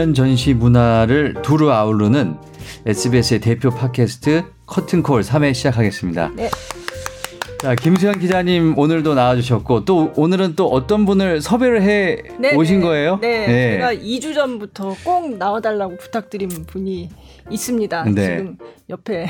[0.00, 2.34] 공연 전시 문화를 두루 아우르는
[2.86, 6.30] SBS의 대표 팟캐스트 커튼콜 3회 시작하겠습니다.
[6.36, 6.48] 네.
[7.58, 12.86] 자, 김수현 기자님 오늘도 나와주셨고 또 오늘은 또 어떤 분을 섭외를 해 네, 오신 네.
[12.86, 13.18] 거예요?
[13.20, 17.10] 네, 네, 제가 2주 전부터 꼭 나와달라고 부탁드린 분이
[17.50, 18.04] 있습니다.
[18.04, 18.22] 네.
[18.38, 18.56] 지금
[18.88, 19.26] 옆에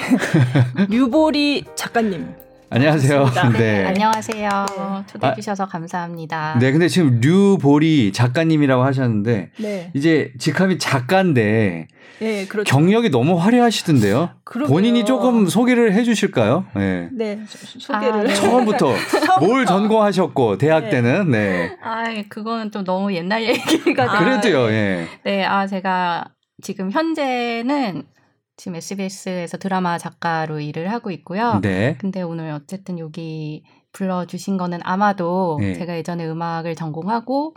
[0.88, 2.28] 류보리 작가님.
[2.72, 3.26] 안녕하세요.
[3.58, 3.84] 네.
[3.84, 4.66] 안녕하세요.
[5.08, 6.56] 초대해 주셔서 아, 감사합니다.
[6.60, 9.90] 네, 근데 지금 류보리 작가님이라고 하셨는데 네.
[9.92, 11.88] 이제 직함이 작가인데
[12.20, 12.72] 네, 그렇죠.
[12.72, 14.30] 경력이 너무 화려하시던데요.
[14.44, 14.72] 그러게요.
[14.72, 16.64] 본인이 조금 소개를 해 주실까요?
[16.76, 17.08] 네.
[17.12, 18.34] 네, 소개를 아, 네.
[18.34, 18.94] 처음부터
[19.40, 20.90] 뭘 전공하셨고 대학 네.
[20.90, 21.76] 때는 네.
[21.82, 24.70] 아, 그거는 좀 너무 옛날 얘기가 아, 그래도요.
[24.70, 25.08] 예.
[25.24, 26.24] 네, 아 제가
[26.62, 28.04] 지금 현재는
[28.60, 31.60] 지금 SBS에서 드라마 작가로 일을 하고 있고요.
[31.62, 31.96] 네.
[31.98, 35.72] 근데 오늘 어쨌든 여기 불러주신 거는 아마도 네.
[35.72, 37.54] 제가 예전에 음악을 전공하고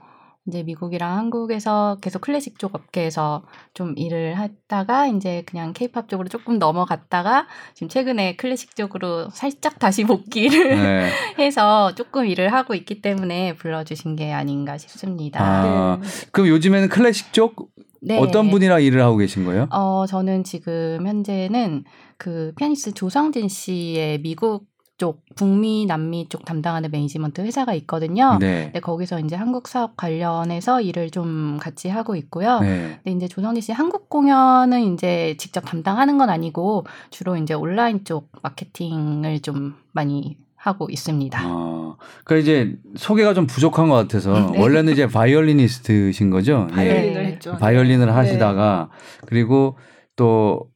[0.48, 3.44] 이제 미국이랑 한국에서 계속 클래식 쪽 업계에서
[3.74, 10.06] 좀 일을 했다가 이제 그냥 케이팝 쪽으로 조금 넘어갔다가 지금 최근에 클래식 쪽으로 살짝 다시
[10.08, 11.10] 복귀를 네.
[11.38, 15.44] 해서 조금 일을 하고 있기 때문에 불러주신 게 아닌가 싶습니다.
[15.44, 16.08] 아, 네.
[16.32, 17.74] 그럼 요즘에는 클래식 쪽
[18.06, 18.18] 네.
[18.20, 19.68] 어떤 분이랑 일을 하고 계신 거예요?
[19.72, 21.86] 어, 저는 지금 현재는
[22.18, 24.66] 그 피아니스트 조성진 씨의 미국
[24.98, 28.38] 쪽 북미 남미 쪽 담당하는 매니지먼트 회사가 있거든요.
[28.40, 28.66] 네.
[28.66, 32.60] 근데 거기서 이제 한국 사업 관련해서 일을 좀 같이 하고 있고요.
[32.60, 33.00] 네.
[33.04, 38.30] 근데 이제 조성진 씨 한국 공연은 이제 직접 담당하는 건 아니고 주로 이제 온라인 쪽
[38.44, 41.38] 마케팅을 좀 많이 하고 있습니다.
[41.44, 44.62] 아, 그러니까 이제 소개가 좀 부족한 것 같아서 네.
[44.62, 46.68] 원래는 이제 바이올리니스트신 거죠.
[46.72, 47.52] 바이올린을 예.
[47.52, 47.58] 했죠.
[47.60, 48.12] 바이올린을 네.
[48.12, 48.90] 하시다가
[49.26, 49.78] 그리고
[50.16, 50.70] 또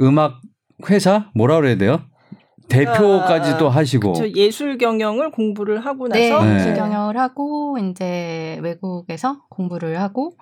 [0.00, 0.40] 음악
[0.90, 2.00] 회사 뭐라 그래야 돼요?
[2.68, 6.56] 대표까지도 아, 하시고 그쵸, 예술 경영을 공부를 하고 네, 나서 네.
[6.56, 10.32] 예술 경영을 하고 이제 외국에서 공부를 하고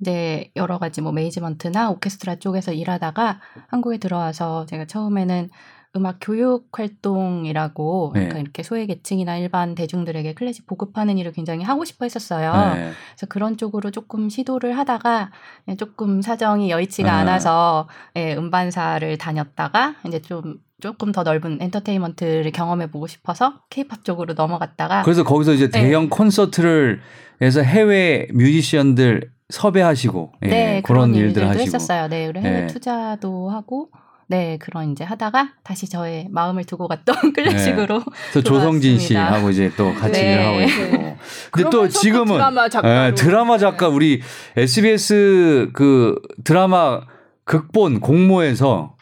[0.00, 5.48] 이제 여러 가지 뭐 매니지먼트나 오케스트라 쪽에서 일하다가 한국에 들어와서 제가 처음에는
[5.96, 8.20] 음악 교육 활동이라고 네.
[8.20, 12.74] 그러니까 이렇게 소외 계층이나 일반 대중들에게 클래식 보급하는 일을 굉장히 하고 싶어 했었어요.
[12.74, 12.92] 네.
[13.10, 15.30] 그래서 그런 쪽으로 조금 시도를 하다가
[15.78, 17.16] 조금 사정이 여의치가 네.
[17.18, 24.34] 않아서 예, 음반사를 다녔다가 이제 좀 조금 더 넓은 엔터테인먼트를 경험해 보고 싶어서 케이팝 쪽으로
[24.34, 25.80] 넘어갔다가 그래서 거기서 이제 네.
[25.80, 27.00] 대형 콘서트를
[27.40, 32.08] 해서 해외 뮤지션들 섭외하시고 예, 네, 그런, 그런 일들 하시고 했었어요.
[32.08, 32.66] 네, 해외 네.
[32.66, 33.90] 투자도 하고
[34.28, 37.98] 네, 그런 이제 하다가 다시 저의 마음을 두고 갔던 클래식으로.
[37.98, 38.04] 네.
[38.32, 40.32] 그 조성진 씨하고 이제 또 같이 네.
[40.32, 40.96] 일을 하고 있고.
[40.96, 41.16] 네.
[41.52, 44.20] 근데 또 지금은 드라마 작가, 네, 드라마 작가 우리
[44.56, 47.02] SBS 그 드라마
[47.44, 48.94] 극본 공모에서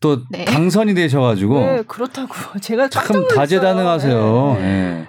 [0.00, 0.44] 또 네.
[0.44, 1.60] 당선이 되셔가지고.
[1.60, 4.56] 네, 그렇다고 제가 참 다재다능하세요.
[4.60, 5.08] 네.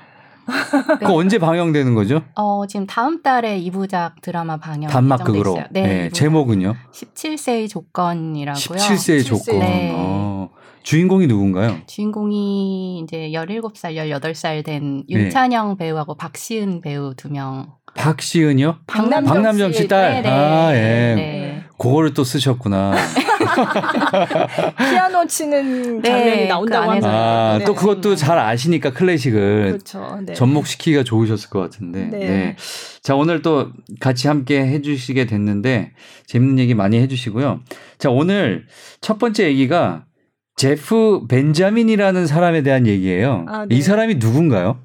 [0.49, 0.97] 네.
[0.99, 1.05] 네.
[1.05, 2.21] 그 언제 방영되는 거죠?
[2.35, 5.55] 어, 지금 다음 달에 2부작 드라마 방영 단막극으로.
[5.71, 6.75] 네, 네 제목은요?
[6.91, 8.77] 17세의 조건이라고요.
[8.77, 9.25] 17세의 17세.
[9.25, 9.59] 조건.
[9.59, 9.93] 네.
[9.95, 10.49] 어.
[10.83, 11.77] 주인공이 누군가요?
[11.87, 15.85] 주인공이 이제 17살, 18살 된 윤찬영 네.
[15.85, 17.73] 배우하고 박시은 배우 두 명.
[17.95, 18.79] 박시은이요?
[18.87, 20.21] 박남정, 박남정 씨 딸.
[20.21, 20.29] 네네.
[20.29, 20.77] 아, 예.
[21.15, 21.63] 네.
[21.77, 22.93] 그거를 또 쓰셨구나.
[24.77, 27.09] 피아노 치는 네, 장면이 네, 나온다고 그 합니다.
[27.09, 27.65] 아, 네.
[27.65, 30.19] 또 그것도 잘 아시니까 클래식을 그렇죠.
[30.25, 30.33] 네.
[30.33, 32.05] 접목시키기가 좋으셨을 것 같은데.
[32.05, 32.17] 네.
[32.19, 32.55] 네.
[33.01, 33.69] 자, 오늘 또
[34.01, 35.93] 같이 함께 해 주시게 됐는데
[36.27, 37.61] 재밌는 얘기 많이 해 주시고요.
[37.97, 38.65] 자, 오늘
[38.99, 40.03] 첫 번째 얘기가
[40.57, 43.45] 제프 벤자민이라는 사람에 대한 얘기예요.
[43.47, 44.79] 아, 이 사람이 누군가요?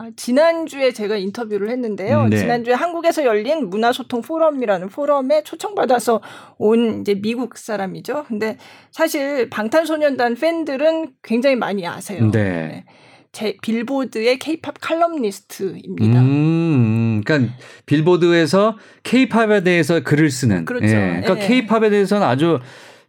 [0.00, 2.22] 아, 지난주에 제가 인터뷰를 했는데요.
[2.22, 2.36] 음, 네.
[2.36, 6.20] 지난주에 한국에서 열린 문화소통 포럼이라는 포럼에 초청받아서
[6.56, 8.26] 온 이제 미국 사람이죠.
[8.28, 8.58] 근데
[8.92, 12.30] 사실 방탄소년단 팬들은 굉장히 많이 아세요.
[12.30, 12.38] 네.
[12.42, 12.84] 네.
[13.32, 16.20] 제 빌보드의 케이팝 칼럼니스트입니다.
[16.20, 17.52] 음, 그러니까
[17.86, 20.64] 빌보드에서 케이팝에 대해서 글을 쓰는.
[20.64, 20.86] 그렇죠.
[20.86, 21.20] 예.
[21.22, 21.90] 그러니까 케이팝에 네.
[21.90, 22.60] 대해서는 아주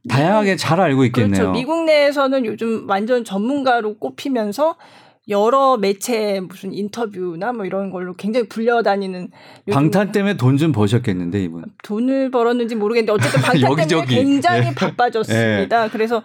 [0.10, 1.34] 다양하게 잘 알고 있겠네요.
[1.34, 1.52] 그렇죠.
[1.52, 4.76] 미국 내에서는 요즘 완전 전문가로 꼽히면서
[5.28, 9.30] 여러 매체 무슨 인터뷰나 뭐 이런 걸로 굉장히 불려다니는
[9.72, 14.74] 방탄 때문에 돈 좀 버셨겠는데 이분 돈을 벌었는지 모르겠는데 어쨌든 방탄 때문에 굉장히 네.
[14.76, 15.84] 바빠졌습니다.
[15.84, 15.90] 네.
[15.92, 16.24] 그래서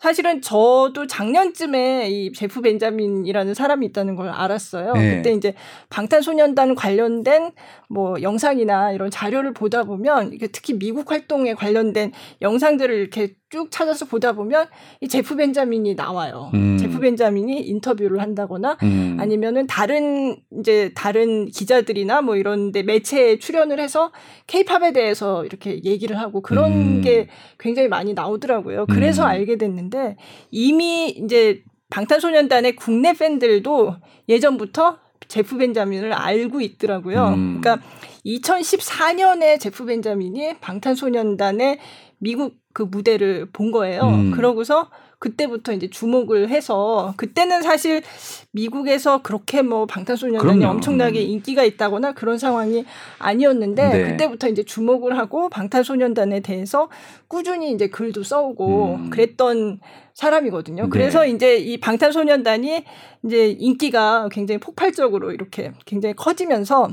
[0.00, 4.92] 사실은 저도 작년쯤에 이 제프 벤자민이라는 사람이 있다는 걸 알았어요.
[4.94, 5.16] 네.
[5.16, 5.54] 그때 이제
[5.90, 7.52] 방탄소년단 관련된
[7.88, 12.12] 뭐 영상이나 이런 자료를 보다 보면 특히 미국 활동에 관련된
[12.42, 14.66] 영상들을 이렇게 쭉 찾아서 보다 보면
[15.00, 16.50] 이 제프 벤자민이 나와요.
[16.54, 16.76] 음.
[16.78, 19.16] 제프 벤자민이 인터뷰를 한다거나 음.
[19.20, 24.10] 아니면은 다른 이제 다른 기자들이나 뭐 이런데 매체에 출연을 해서
[24.48, 27.00] 케이팝에 대해서 이렇게 얘기를 하고 그런 음.
[27.02, 27.28] 게
[27.60, 28.86] 굉장히 많이 나오더라고요.
[28.86, 29.28] 그래서 음.
[29.28, 29.85] 알게 됐는데
[30.50, 33.96] 이미 이제 방탄소년단의 국내 팬들도
[34.28, 34.98] 예전부터
[35.28, 37.28] 제프 벤자민을 알고 있더라고요.
[37.28, 37.60] 음.
[37.60, 37.86] 그러니까
[38.24, 41.78] 2014년에 제프 벤자민이 방탄소년단의
[42.18, 44.02] 미국 그 무대를 본 거예요.
[44.02, 44.30] 음.
[44.32, 44.90] 그러고서
[45.26, 48.02] 그때부터 이제 주목을 해서 그때는 사실
[48.52, 50.76] 미국에서 그렇게 뭐 방탄소년단이 그럼요.
[50.76, 51.26] 엄청나게 음.
[51.26, 52.84] 인기가 있다거나 그런 상황이
[53.18, 54.10] 아니었는데 네.
[54.10, 56.88] 그때부터 이제 주목을 하고 방탄소년단에 대해서
[57.26, 59.10] 꾸준히 이제 글도 써오고 음.
[59.10, 59.80] 그랬던
[60.14, 60.84] 사람이거든요.
[60.84, 60.88] 네.
[60.88, 62.84] 그래서 이제 이 방탄소년단이
[63.24, 66.90] 이제 인기가 굉장히 폭발적으로 이렇게 굉장히 커지면서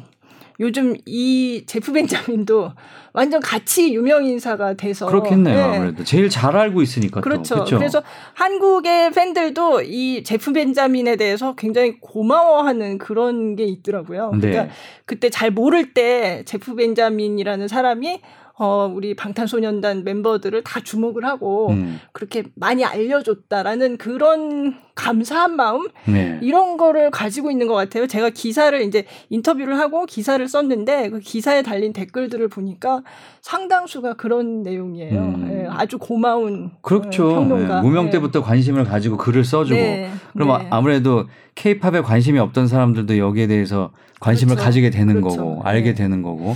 [0.60, 2.72] 요즘 이 제프 벤자민도
[3.14, 5.56] 완전 같이 유명 인사가 돼서 그렇겠네요.
[5.56, 5.62] 네.
[5.62, 7.56] 아무래도 제일 잘 알고 있으니까 그렇죠.
[7.56, 7.78] 그렇죠.
[7.78, 8.04] 그래서
[8.34, 14.32] 한국의 팬들도 이 제프 벤자민에 대해서 굉장히 고마워하는 그런 게 있더라고요.
[14.34, 14.50] 네.
[14.50, 14.74] 그러니까
[15.06, 18.22] 그때 잘 모를 때 제프 벤자민이라는 사람이
[18.56, 22.00] 어, 우리 방탄소년단 멤버들을 다 주목을 하고 음.
[22.12, 26.38] 그렇게 많이 알려줬다라는 그런 감사한 마음 네.
[26.44, 28.06] 이런 거를 가지고 있는 것 같아요.
[28.06, 33.02] 제가 기사를 이제 인터뷰를 하고 기사를 썼는데 그 기사에 달린 댓글들을 보니까
[33.42, 35.20] 상당수가 그런 내용이에요.
[35.20, 35.48] 음.
[35.48, 37.32] 네, 아주 고마운 그렇죠.
[37.32, 37.76] 어, 평론가.
[37.78, 37.82] 네.
[37.82, 38.12] 무명 네.
[38.12, 40.12] 때부터 관심을 가지고 글을 써주고 네.
[40.34, 40.68] 그럼 네.
[40.70, 44.66] 아무래도 케이팝에 관심이 없던 사람들도 여기에 대해서 관심을 그렇죠.
[44.66, 45.38] 가지게 되는 그렇죠.
[45.38, 46.56] 거고 알게 되는 거고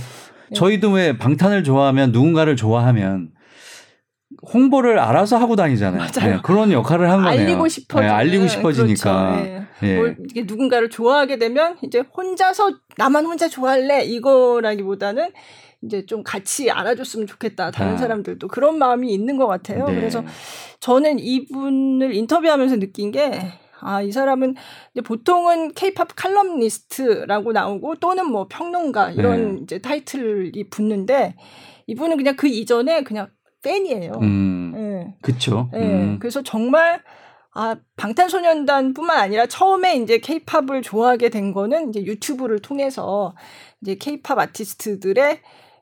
[0.54, 3.30] 저희도 왜 방탄을 좋아하면 누군가를 좋아하면
[4.52, 6.06] 홍보를 알아서 하고 다니잖아요.
[6.20, 7.40] 네, 그런 역할을 한 거네요.
[7.40, 8.00] 알리고 싶어.
[8.00, 9.32] 네, 알리고 싶어지니까.
[9.32, 9.66] 그렇죠.
[9.80, 10.02] 네.
[10.02, 10.14] 네.
[10.28, 15.30] 이게 누군가를 좋아하게 되면 이제 혼자서 나만 혼자 좋아할래 이거라기보다는
[15.82, 17.70] 이제 좀 같이 알아줬으면 좋겠다.
[17.70, 17.96] 다른 아.
[17.96, 19.86] 사람들도 그런 마음이 있는 것 같아요.
[19.86, 19.94] 네.
[19.94, 20.24] 그래서
[20.80, 24.54] 저는 이분을 인터뷰하면서 느낀 게 아, 이 사람은
[25.04, 29.60] 보통은 케이팝 칼럼니스트라고 나오고 또는 뭐 평론가 이런 네.
[29.62, 31.36] 이제 타이틀이 붙는데
[31.86, 33.28] 이분은 그냥 그 이전에 그냥
[33.62, 34.12] 팬이에요.
[34.20, 35.16] 음, 네.
[35.22, 35.68] 그쵸.
[35.72, 35.80] 네.
[35.80, 36.18] 음.
[36.18, 37.02] 그래서 정말
[37.54, 43.34] 아, 방탄소년단뿐만 아니라 처음에 이제 케이팝을 좋아하게 된 거는 이제 유튜브를 통해서
[43.80, 45.40] 이제 케이팝 아티스트들의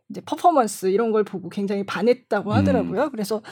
[0.09, 3.05] 이제 퍼포먼스 이런 걸 보고 굉장히 반했다고 하더라고요.
[3.05, 3.11] 음.
[3.11, 3.43] 그래서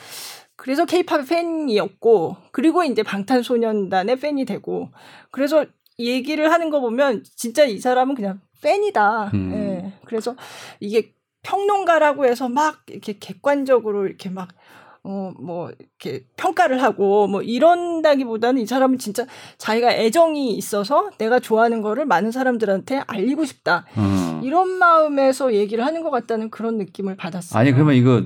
[0.56, 4.90] 그래서 케이팝 팬이었고 그리고 이제 방탄소년단의 팬이 되고
[5.30, 5.66] 그래서
[5.98, 9.30] 얘기를 하는 거 보면 진짜 이 사람은 그냥 팬이다.
[9.34, 9.52] 음.
[9.52, 9.92] 예.
[10.04, 10.36] 그래서
[10.80, 11.12] 이게
[11.42, 14.48] 평론가라고 해서 막 이렇게 객관적으로 이렇게 막
[15.06, 19.26] 어, 뭐, 이렇게 평가를 하고, 뭐, 이런다기보다는 이 사람은 진짜
[19.58, 23.84] 자기가 애정이 있어서 내가 좋아하는 거를 많은 사람들한테 알리고 싶다.
[23.98, 24.40] 음.
[24.42, 27.60] 이런 마음에서 얘기를 하는 것 같다는 그런 느낌을 받았어요.
[27.60, 28.22] 아니, 그러면 이거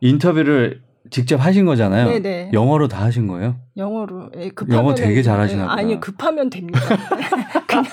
[0.00, 2.08] 인터뷰를 직접 하신 거잖아요.
[2.08, 2.50] 네네.
[2.52, 3.56] 영어로 다 하신 거예요?
[3.76, 4.30] 영어로.
[4.36, 5.74] 예, 영어 되게 잘하시나 보다.
[5.74, 6.80] 아니 급하면 됩니다.
[7.66, 7.84] 그냥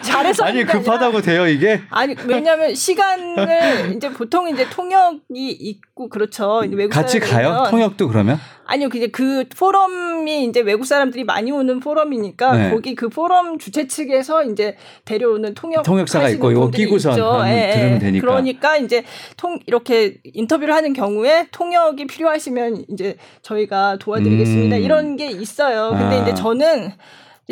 [0.00, 1.80] 잘해서 아니 급하다고 돼요 이게?
[1.90, 6.62] 아니 왜냐하면 시간을 이제 보통 이제 통역이 있고 그렇죠.
[6.70, 7.64] 외국 같이 가요?
[7.70, 8.38] 통역도 그러면?
[8.66, 12.70] 아니요, 이제 그 포럼이 이제 외국 사람들이 많이 오는 포럼이니까 네.
[12.70, 17.18] 거기 그 포럼 주최 측에서 이제 데려오는 통역 통역사가 있고 이거 끼고선
[17.48, 18.26] 예, 예, 들으면 되니까.
[18.26, 19.04] 그러니까 이제
[19.36, 24.76] 통 이렇게 인터뷰를 하는 경우에 통역이 필요하시면 이제 저희가 도와드리겠습니다.
[24.76, 24.82] 음.
[24.82, 25.90] 이런 게 있어요.
[25.90, 26.22] 근데 아.
[26.22, 26.92] 이제 저는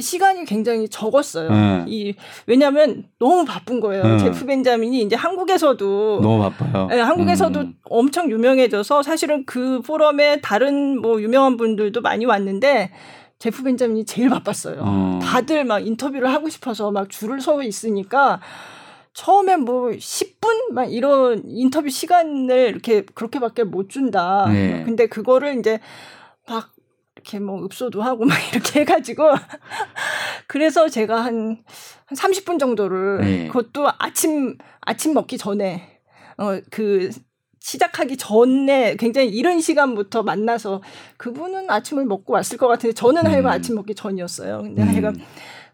[0.00, 1.50] 시간이 굉장히 적었어요.
[1.50, 1.84] 네.
[1.86, 2.14] 이
[2.46, 4.02] 왜냐하면 너무 바쁜 거예요.
[4.02, 4.18] 네.
[4.18, 6.86] 제프 벤자민이 이제 한국에서도 너무 바빠요.
[6.86, 7.74] 네, 한국에서도 음.
[7.84, 12.90] 엄청 유명해져서 사실은 그 포럼에 다른 뭐 유명한 분들도 많이 왔는데
[13.38, 14.76] 제프 벤자민이 제일 바빴어요.
[14.80, 15.20] 어.
[15.22, 18.40] 다들 막 인터뷰를 하고 싶어서 막 줄을 서 있으니까
[19.14, 24.46] 처음에 뭐 10분 막 이런 인터뷰 시간을 이렇게 그렇게밖에 못 준다.
[24.48, 24.82] 네.
[24.84, 25.80] 근데 그거를 이제
[26.48, 26.70] 막
[27.22, 29.34] 이렇게 뭐 읍소도 하고 막 이렇게 해가지고
[30.46, 31.62] 그래서 제가 한,
[32.06, 33.46] 한 30분 정도를 네.
[33.46, 36.00] 그것도 아침 아침 먹기 전에
[36.36, 37.10] 어그
[37.60, 40.82] 시작하기 전에 굉장히 이른 시간부터 만나서
[41.16, 43.30] 그분은 아침을 먹고 왔을 것 같은데 저는 음.
[43.30, 44.62] 하여간 아침 먹기 전이었어요.
[44.62, 44.88] 근데 음.
[44.88, 45.20] 하여간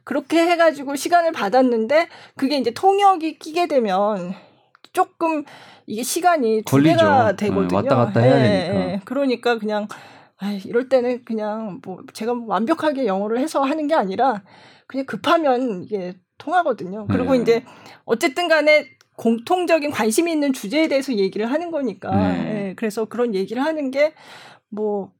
[0.04, 4.34] 그렇게 해가지고 시간을 받았는데 그게 이제 통역이 끼게 되면
[4.92, 5.44] 조금
[5.86, 7.74] 이게 시간이 두 배가 되거든요.
[7.74, 8.78] 왔다 갔다 해야 네, 되니까.
[8.78, 9.00] 네.
[9.04, 9.88] 그러니까 그냥
[10.40, 14.42] 아, 이럴 때는 그냥 뭐 제가 완벽하게 영어를 해서 하는 게 아니라
[14.86, 17.06] 그냥 급하면 이게 통하거든요.
[17.08, 17.40] 그리고 네.
[17.42, 17.64] 이제
[18.04, 22.14] 어쨌든 간에 공통적인 관심이 있는 주제에 대해서 얘기를 하는 거니까.
[22.14, 22.68] 네.
[22.70, 25.10] 예, 그래서 그런 얘기를 하는 게뭐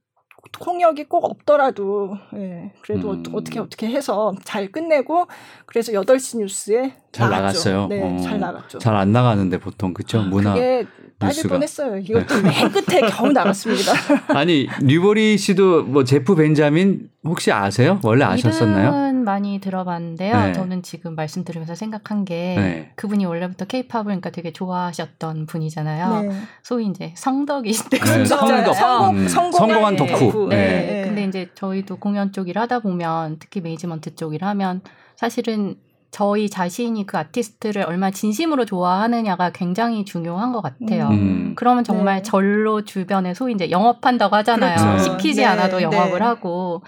[0.53, 3.23] 통역이 꼭 없더라도 예, 그래도 음.
[3.33, 5.27] 어떻게 어떻게 해서 잘 끝내고
[5.65, 7.69] 그래서 8시 뉴스에 잘 나갔죠.
[7.69, 7.87] 나갔어요.
[7.87, 8.19] 네, 어.
[8.21, 8.77] 잘 나갔죠.
[8.79, 10.19] 잘 안 나가는데 보통 그쵸?
[10.19, 10.87] 아, 문화 그게
[11.19, 11.97] 빠질 뻔했어요.
[11.97, 12.49] 이것도 네.
[12.49, 13.91] 맨 끝에 겨우 나갔습니다.
[14.29, 17.99] 아니 뉴버리 씨도 뭐 제프 벤자민 혹시 아세요?
[18.03, 19.09] 원래 아셨었나요?
[19.19, 20.33] 많이 들어봤는데요.
[20.45, 20.53] 네.
[20.53, 22.91] 저는 지금 말씀 들으면서 생각한 게 네.
[22.95, 26.21] 그분이 원래부터 케이팝을 그러니까 되게 좋아하셨던 분이잖아요.
[26.23, 26.41] 네.
[26.63, 28.25] 소위 이제 성덕이신데 네.
[28.25, 29.27] 성덕, 성공, 음.
[29.27, 30.47] 성공 한 덕후.
[30.49, 30.55] 네.
[30.57, 31.03] 네.
[31.05, 34.81] 근데 이제 저희도 공연 쪽 일 하다 보면 특히 매니지먼트 쪽 일 하면
[35.17, 35.75] 사실은
[36.11, 41.07] 저희 자신이 그 아티스트를 얼마나 진심으로 좋아하느냐가 굉장히 중요한 것 같아요.
[41.09, 41.53] 음.
[41.55, 42.21] 그러면 정말 네.
[42.23, 44.75] 절로 주변에 소위 이제 영업한다고 하잖아요.
[44.77, 45.03] 그렇죠.
[45.03, 45.45] 시키지 네.
[45.45, 46.25] 않아도 영업을 네.
[46.25, 46.81] 하고.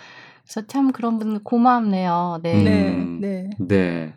[0.43, 2.39] 그래서 참 그런 분들 고맙네요.
[2.41, 2.55] 네.
[2.55, 3.19] 음.
[3.21, 3.49] 네.
[3.59, 4.13] 네.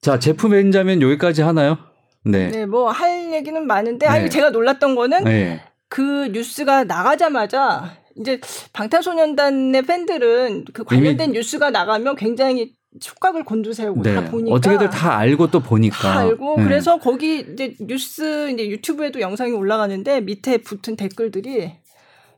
[0.00, 1.78] 자, 제품 벤자면 여기까지 하나요?
[2.24, 2.48] 네.
[2.50, 4.28] 네, 뭐 할 얘기는 많은데 아니 네.
[4.28, 5.62] 제가 놀랐던 거는 네.
[5.88, 8.40] 그 뉴스가 나가자마자 이제
[8.72, 14.14] 방탄소년단의 팬들은 그 관련된 뉴스가 나가면 굉장히 촉각을 곤두세우고 네.
[14.14, 16.64] 다 보니까 어떻게든 다 알고 또 보니까 다 알고 네.
[16.64, 21.72] 그래서 거기 이제 뉴스 이제 유튜브에도 영상이 올라가는데 밑에 붙은 댓글들이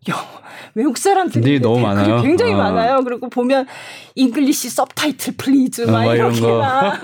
[0.09, 0.17] 영,
[0.75, 2.23] 외국 사람들이 너무 많아요.
[2.23, 2.57] 굉장히 어.
[2.57, 3.03] 많아요.
[3.05, 3.67] 그리고 보면
[4.15, 7.01] English subtitle please 막 어, 이렇게나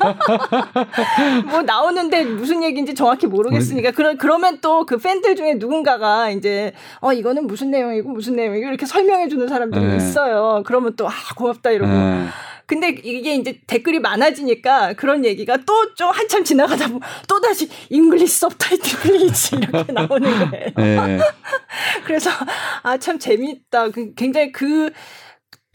[1.50, 7.12] 뭐 나오는데 무슨 얘기인지 정확히 모르겠으니까 그러, 그러면 또 그 팬들 중에 누군가가 이제 어
[7.12, 9.96] 이거는 무슨 내용이고 무슨 내용이고 이렇게 설명해 주는 사람들이 네.
[9.96, 10.62] 있어요.
[10.64, 12.26] 그러면 또 아 고맙다 이러고 네.
[12.66, 18.38] 근데 이게 이제 댓글이 많아지니까 그런 얘기가 또 좀 한참 지나가다 보면 또 다시 English
[18.40, 20.70] subtitle please 이렇게 나오는 거예요.
[20.76, 21.18] 네.
[22.04, 22.30] 그래서
[22.82, 23.90] 아 참 재미있다.
[23.90, 24.90] 그 굉장히 그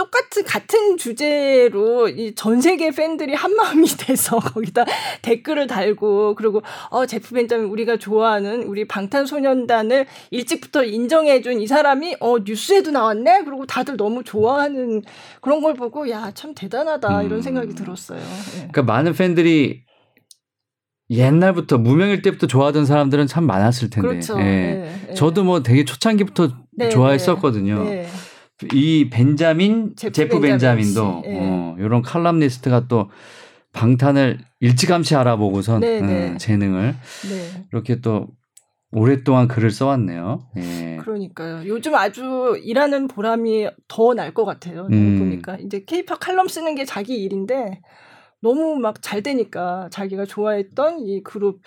[0.01, 4.83] 똑같은 같은 주제로 이 전 세계 팬들이 한 마음이 돼서 거기다
[5.21, 12.15] 댓글을 달고 그리고 어 제프 벤자민 우리가 좋아하는 우리 방탄소년단을 일찍부터 인정해 준 이 사람이
[12.19, 15.03] 어 뉴스에도 나왔네 그리고 다들 너무 좋아하는
[15.41, 17.25] 그런 걸 보고 야 참 대단하다 음.
[17.27, 18.19] 이런 생각이 들었어요.
[18.19, 18.51] 네.
[18.71, 19.83] 그러니까 많은 팬들이
[21.09, 24.07] 옛날부터 무명일 때부터 좋아하던 사람들은 참 많았을 텐데.
[24.07, 24.39] 그렇죠.
[24.39, 24.43] 예.
[24.43, 25.13] 네, 네.
[25.13, 27.83] 저도 뭐 되게 초창기부터 네, 좋아했었거든요.
[28.61, 28.67] 네.
[28.73, 31.37] 이 벤자민 제프, 제프 벤자민 도 네.
[31.39, 33.09] 어, 이런 칼럼니스트가 또
[33.73, 36.29] 방탄을 일찌감치 알아보고선 네, 네.
[36.29, 36.93] 음, 재능을
[37.29, 37.65] 네.
[37.71, 38.27] 이렇게 또
[38.91, 40.49] 오랫동안 글을 써왔네요.
[40.57, 40.97] 예.
[41.01, 41.63] 그러니까요.
[41.65, 44.87] 요즘 아주 일하는 보람이 더 날 것 같아요.
[44.91, 45.17] 음.
[45.19, 47.79] 보니까 이제 케이팝 칼럼 쓰는 게 자기 일인데
[48.41, 51.61] 너무 막 잘 되니까 자기가 좋아했던 이 그룹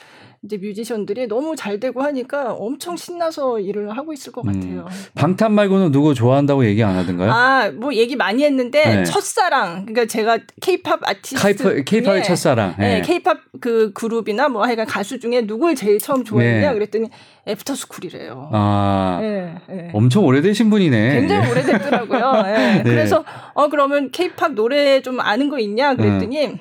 [0.44, 4.52] 이제 뮤지션들이 너무 잘 되고 하니까 엄청 신나서 일을 하고 있을 것 음.
[4.52, 4.80] 같아요.
[4.80, 5.04] 음.
[5.14, 7.30] 방탄 말고는 누구 좋아한다고 얘기 안 하던가요?
[7.32, 9.04] 아, 뭐 얘기 많이 했는데 네.
[9.04, 9.86] 첫사랑.
[9.86, 12.74] 그러니까 제가 케이팝 아티스트 케이팝의 첫사랑.
[12.78, 16.74] 네, 케이팝 네, 그 그룹이나 뭐 하여간 가수 중에 누굴 제일 처음 좋아했냐 네.
[16.74, 17.08] 그랬더니
[17.48, 18.50] 애프터스쿨이래요.
[18.52, 19.90] 아, 네, 네.
[19.94, 21.20] 엄청 오래되신 분이네.
[21.20, 22.42] 굉장히 오래됐더라고요.
[22.44, 22.82] 네.
[22.84, 23.24] 그래서
[23.54, 26.58] 어 그러면 케이팝 노래 좀 아는 거 있냐 그랬더니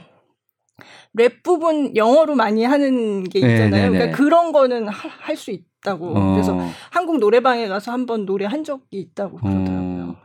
[1.15, 3.70] 랩 부분 영어로 많이 하는 게 네, 있잖아요.
[3.70, 6.17] 네, 네, 그러니까 그런 거는 할 수 있다고.
[6.17, 6.34] 어.
[6.34, 6.58] 그래서
[6.91, 10.03] 한국 노래방에 가서 한번 노래 한 적이 있다고 그러더라고요.
[10.03, 10.15] 어.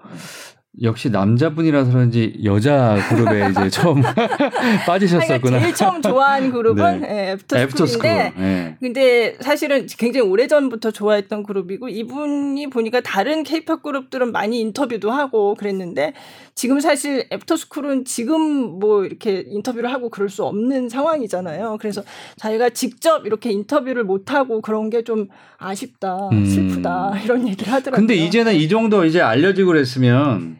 [0.83, 4.01] 역시 남자분이라서 그런지 여자 그룹에 이제 처음
[4.87, 5.39] 빠지셨었구나.
[5.39, 7.37] 그러니까 제일 처음 좋아한 그룹은 네.
[7.49, 8.77] 네, 애프터스쿨인데, 네.
[8.79, 15.55] 근데 사실은 굉장히 오래 전부터 좋아했던 그룹이고 이분이 보니까 다른 케이팝 그룹들은 많이 인터뷰도 하고
[15.57, 16.13] 그랬는데
[16.55, 21.79] 지금 사실 애프터스쿨은 지금 뭐 이렇게 인터뷰를 하고 그럴 수 없는 상황이잖아요.
[21.81, 22.03] 그래서
[22.37, 26.45] 자기가 직접 이렇게 인터뷰를 못 하고 그런 게 좀 아쉽다, 음.
[26.45, 28.07] 슬프다 이런 얘기를 하더라고요.
[28.07, 30.59] 근데 이제는 이 정도 이제 알려지고 그랬으면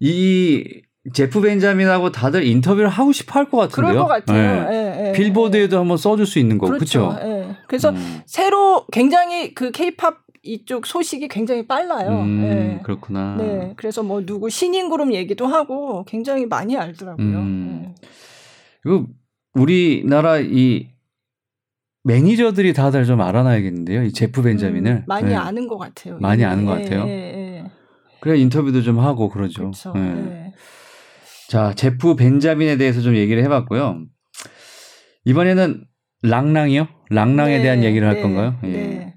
[0.00, 0.82] 이
[1.14, 3.92] 제프 벤자민하고 다들 인터뷰를 하고 싶어 할 것 같은데요.
[3.92, 4.68] 그럴 것 같아요.
[4.68, 4.90] 네.
[4.90, 7.10] 네, 네, 빌보드에도 한번 써줄 수 있는 거고, 그렇죠.
[7.10, 7.56] 그렇죠?
[7.68, 8.20] 그래서 음.
[8.26, 12.22] 새로 굉장히 그 케이팝 이쪽 소식이 굉장히 빨라요.
[12.22, 12.80] 음, 네.
[12.82, 13.36] 그렇구나.
[13.38, 13.72] 네.
[13.76, 17.24] 그래서 뭐 누구 신인 그룹 얘기도 하고 굉장히 많이 알더라고요.
[17.38, 17.80] 음.
[17.82, 17.94] 네.
[18.82, 19.06] 그리고
[19.54, 20.88] 우리나라 이
[22.04, 24.04] 매니저들이 다들 좀 알아놔야겠는데요.
[24.04, 25.34] 이 제프 벤자민을 음, 많이 네.
[25.34, 26.18] 아는 것 같아요.
[26.20, 27.04] 많이 아는 것 같아요.
[28.20, 29.62] 그래 인터뷰도 좀 하고 그러죠.
[29.62, 29.92] 그렇죠.
[29.94, 30.00] 네.
[30.00, 30.54] 네.
[31.48, 34.02] 자 제프 벤자민에 대해서 좀 얘기를 해봤고요.
[35.24, 35.84] 이번에는
[36.22, 36.88] 랑랑이요?
[37.10, 38.54] 랑랑에 네, 대한 얘기를 할 네, 건가요?
[38.64, 38.68] 예.
[38.68, 39.14] 네.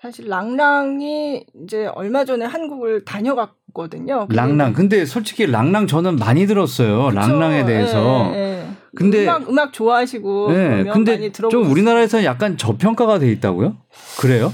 [0.00, 4.28] 사실 랑랑이 이제 얼마 전에 한국을 다녀갔거든요.
[4.30, 4.72] 랑랑.
[4.72, 7.06] 근데 솔직히 랑랑 저는 많이 들었어요.
[7.06, 7.14] 그쵸?
[7.14, 8.30] 랑랑에 대해서.
[8.30, 8.68] 네, 네.
[8.94, 13.76] 근데 음악, 음악 좋아하시고 네, 근데 좀 우리나라에서 약간 저평가가 돼 있다고요?
[14.20, 14.52] 그래요?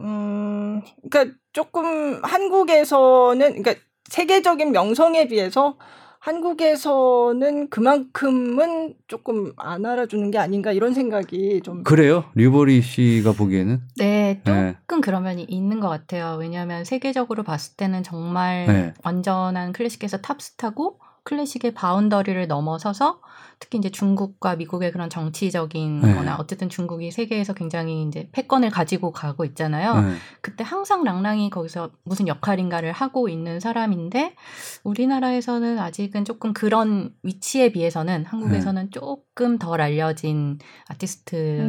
[0.00, 3.74] 음, 그러니까 조금 한국에서는 그러니까
[4.10, 5.78] 세계적인 명성에 비해서
[6.18, 12.24] 한국에서는 그만큼은 조금 안 알아주는 게 아닌가 이런 생각이 좀 그래요?
[12.34, 15.00] 류보리 씨가 보기에는 네 조금 네.
[15.00, 16.36] 그런 면이 있는 것 같아요.
[16.40, 18.94] 왜냐하면 세계적으로 봤을 때는 정말 네.
[19.04, 23.20] 완전한 클래식에서 탑스타고 클래식의 바운더리를 넘어서서
[23.58, 26.14] 특히 이제 중국과 미국의 그런 정치적인 네.
[26.14, 30.00] 거나 어쨌든 중국이 세계에서 굉장히 이제 패권을 가지고 가고 있잖아요.
[30.00, 30.14] 네.
[30.42, 34.34] 그때 항상 랑랑이 거기서 무슨 역할인가를 하고 있는 사람인데
[34.82, 38.90] 우리나라에서는 아직은 조금 그런 위치에 비해서는 한국에서는 네.
[38.90, 41.60] 조금 덜 알려진 아티스트인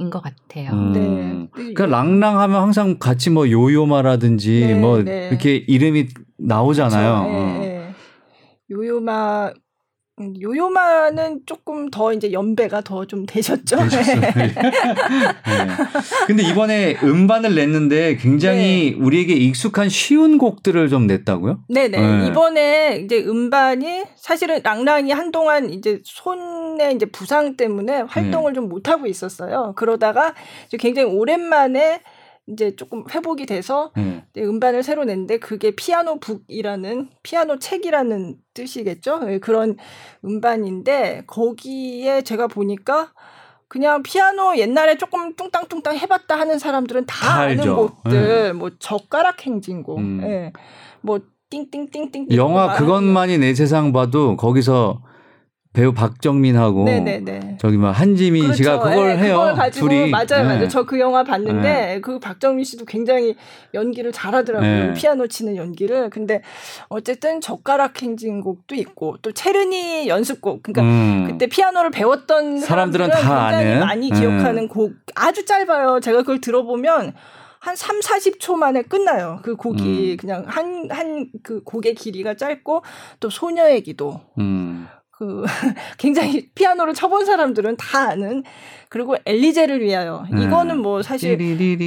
[0.00, 0.10] 음.
[0.10, 0.70] 것 같아요.
[0.70, 0.92] 음.
[0.92, 1.48] 네.
[1.50, 5.28] 그러니까 랑랑 하면 항상 같이 뭐 요요마라든지 네, 뭐 네.
[5.28, 7.58] 이렇게 이름이 나오잖아요.
[7.58, 7.79] 그렇죠.
[8.70, 9.52] 요요마
[10.20, 13.76] 음, 요요마는 조금 더 이제 연배가 더 좀 되셨죠.
[13.88, 14.32] 네.
[14.36, 14.54] 네.
[16.26, 18.96] 근데 이번에 음반을 냈는데 굉장히 네.
[19.04, 21.60] 우리에게 익숙한 쉬운 곡들을 좀 냈다고요?
[21.68, 22.18] 네네.
[22.18, 22.26] 네.
[22.28, 28.54] 이번에 이제 음반이 사실은 랑랑이 한동안 이제 손에 이제 부상 때문에 활동을 네.
[28.54, 29.72] 좀 못하고 있었어요.
[29.76, 30.34] 그러다가
[30.78, 32.02] 굉장히 오랜만에
[32.50, 34.22] 이제 조금 회복이 돼서 음.
[34.36, 39.18] 음반을 새로 냈는데 그게 피아노 북이라는 피아노 책이라는 뜻이겠죠.
[39.20, 39.76] 네, 그런
[40.24, 43.12] 음반인데 거기에 제가 보니까
[43.68, 47.76] 그냥 피아노 옛날에 조금 뚱땅뚱땅 해봤다 하는 사람들은 다, 다 아는 알죠.
[47.76, 48.52] 곡들, 네.
[48.52, 50.20] 뭐 젓가락 행진곡, 음.
[50.24, 50.52] 예,
[51.00, 52.26] 뭐 띵띵띵띵.
[52.32, 55.02] 영화 그것만이 내 세상 봐도 거기서
[55.72, 57.58] 배우 박정민하고 네네네.
[57.60, 58.56] 저기 막 한지민 그렇죠.
[58.56, 59.36] 씨가 그걸 네, 해요.
[59.38, 60.10] 그걸 가지고 둘이.
[60.10, 60.42] 맞아요, 네.
[60.42, 60.68] 맞아요.
[60.68, 62.00] 저그 영화 봤는데 네.
[62.00, 63.36] 그 박정민 씨도 굉장히
[63.72, 64.86] 연기를 잘하더라고요.
[64.88, 64.94] 네.
[64.94, 66.10] 피아노 치는 연기를.
[66.10, 66.42] 근데
[66.88, 70.64] 어쨌든 젓가락 행진곡도 있고 또 체르니 연습곡.
[70.64, 71.26] 그러니까 음.
[71.30, 74.66] 그때 피아노를 배웠던 사람들은, 사람들은 다 아는 많이 기억하는 네.
[74.66, 76.00] 곡 아주 짧아요.
[76.00, 77.14] 제가 그걸 들어보면
[77.60, 79.38] 한 3, 40초 만에 끝나요.
[79.42, 80.16] 그 곡이 음.
[80.16, 82.82] 그냥 한 한 그 곡의 길이가 짧고
[83.20, 84.20] 또 소녀의 기도.
[84.38, 84.88] 음.
[85.20, 85.44] 그
[85.98, 88.42] 굉장히 피아노를 쳐본 사람들은 다 아는
[88.88, 90.38] 그리고 엘리제를 위하여 음.
[90.38, 91.36] 이거는 뭐 사실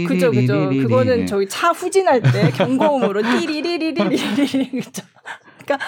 [0.08, 5.04] 그죠 그죠 그거는 저희 차 후진할 때 경고음으로 띠리리리리리리 그죠
[5.66, 5.80] 그러니까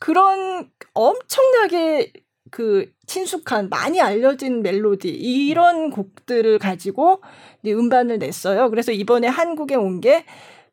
[0.00, 2.12] 그런 엄청나게
[2.50, 7.22] 그 친숙한 많이 알려진 멜로디 이런 곡들을 가지고
[7.64, 8.68] 음반을 냈어요.
[8.70, 10.24] 그래서 이번에 한국에 온 게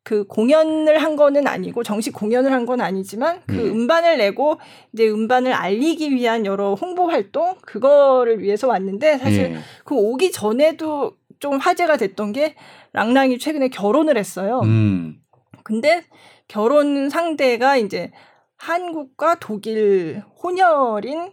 [0.10, 3.82] 그 공연을 한 거는 아니고 정식 공연을 한 건 아니지만 그 음.
[3.82, 4.60] 음반을 내고
[4.92, 9.58] 이제 음반을 알리기 위한 여러 홍보 활동 그거를 위해서 왔는데 사실 예.
[9.86, 12.56] 그 오기 전에도 좀 화제가 됐던 게
[12.92, 14.62] 랑랑이 최근에 결혼을 했어요.
[14.64, 15.20] 음.
[15.64, 16.04] 근데
[16.48, 18.12] 결혼 상대가 이제
[18.58, 21.32] 한국과 독일 혼혈인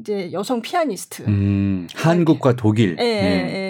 [0.00, 1.22] 이제 여성 피아니스트.
[1.22, 2.96] 음, 한국과 독일.
[2.98, 3.08] 예, 예,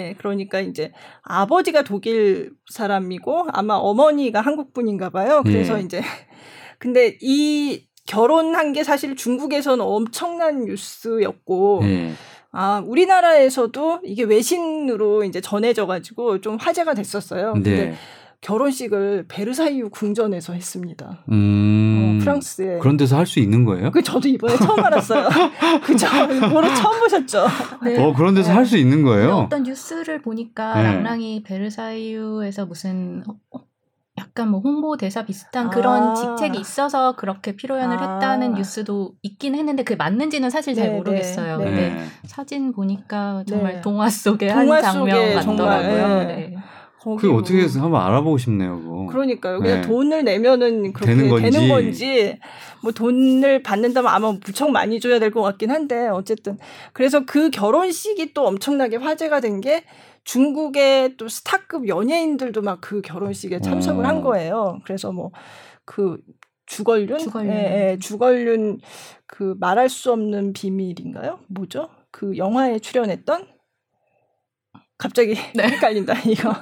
[0.09, 0.15] 예.
[0.17, 0.91] 그러니까 이제
[1.23, 5.41] 아버지가 독일 사람이고 아마 어머니가 한국 분인가 봐요.
[5.43, 5.83] 그래서 예.
[5.83, 6.01] 이제
[6.79, 12.13] 근데 이 결혼한 게 사실 중국에서는 엄청난 뉴스였고 예.
[12.53, 17.53] 아, 우리나라에서도 이게 외신으로 이제 전해져 가지고 좀 화제가 됐었어요.
[17.53, 17.93] 근데 네.
[18.41, 21.23] 결혼식을 베르사유 궁전에서 했습니다.
[21.31, 22.79] 음, 어, 프랑스에.
[22.79, 23.91] 그런 데서 할 수 있는 거예요?
[23.91, 25.29] 그 저도 이번에 처음 알았어요.
[25.85, 26.07] 그죠?
[26.49, 27.45] 뭐를 처음 보셨죠?
[27.83, 28.03] 네.
[28.03, 28.55] 어, 그런 데서 네.
[28.55, 29.35] 할수 있는 거예요?
[29.45, 30.83] 어떤 뉴스를 보니까 네.
[30.83, 33.59] 랑랑이 베르사유에서 무슨 어,
[34.17, 36.13] 약간 뭐 홍보 대사 비슷한 그런 아.
[36.15, 38.13] 직책이 있어서 그렇게 피로연을 아.
[38.15, 40.97] 했다는 뉴스도 있긴 했는데 그게 맞는지는 사실 잘 네, 네.
[40.97, 41.57] 모르겠어요.
[41.59, 41.63] 네.
[41.63, 43.81] 근데 사진 보니까 정말 네.
[43.81, 46.27] 동화 속의 동화 한 장면 속에 같더라고요.
[46.27, 46.55] 네.
[47.03, 48.79] 그게 어떻게 해서 한번 알아보고 싶네요.
[48.79, 49.05] 그거.
[49.07, 49.59] 그러니까요.
[49.59, 49.87] 그냥 네.
[49.87, 51.49] 돈을 내면은 그렇게 되는 건지.
[51.51, 52.39] 되는 건지,
[52.83, 56.57] 뭐 돈을 받는다면 아마 무척 많이 줘야 될 것 같긴 한데 어쨌든
[56.93, 59.83] 그래서 그 결혼식이 또 엄청나게 화제가 된 게
[60.23, 64.07] 중국의 또 스타급 연예인들도 막 그 결혼식에 참석을 어.
[64.07, 64.79] 한 거예요.
[64.85, 66.19] 그래서 뭐그
[66.67, 68.79] 주걸륜, 주걸륜, 예, 예, 주걸륜
[69.27, 71.39] 그 말할 수 없는 비밀인가요?
[71.49, 71.89] 뭐죠?
[72.11, 73.45] 그 영화에 출연했던
[75.01, 75.63] 갑자기 네.
[75.63, 76.53] 헷갈린다 이거.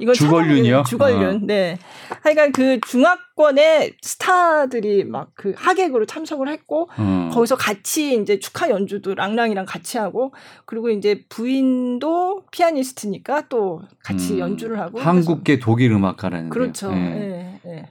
[0.00, 0.82] 이건 주걸륜이요?
[0.88, 1.36] 주걸륜.
[1.36, 1.40] 어.
[1.42, 1.78] 네.
[2.22, 7.28] 하여간 그 중화권의 스타들이 막 그 하객으로 참석을 했고 음.
[7.30, 10.32] 거기서 같이 이제 축하 연주도 랑랑이랑 같이 하고
[10.64, 14.38] 그리고 이제 부인도 피아니스트니까 또 같이 음.
[14.38, 16.90] 연주를 하고 한국계 독일 음악가라는 그렇죠.
[16.90, 16.96] 네.
[16.96, 17.60] 네.
[17.62, 17.86] 네.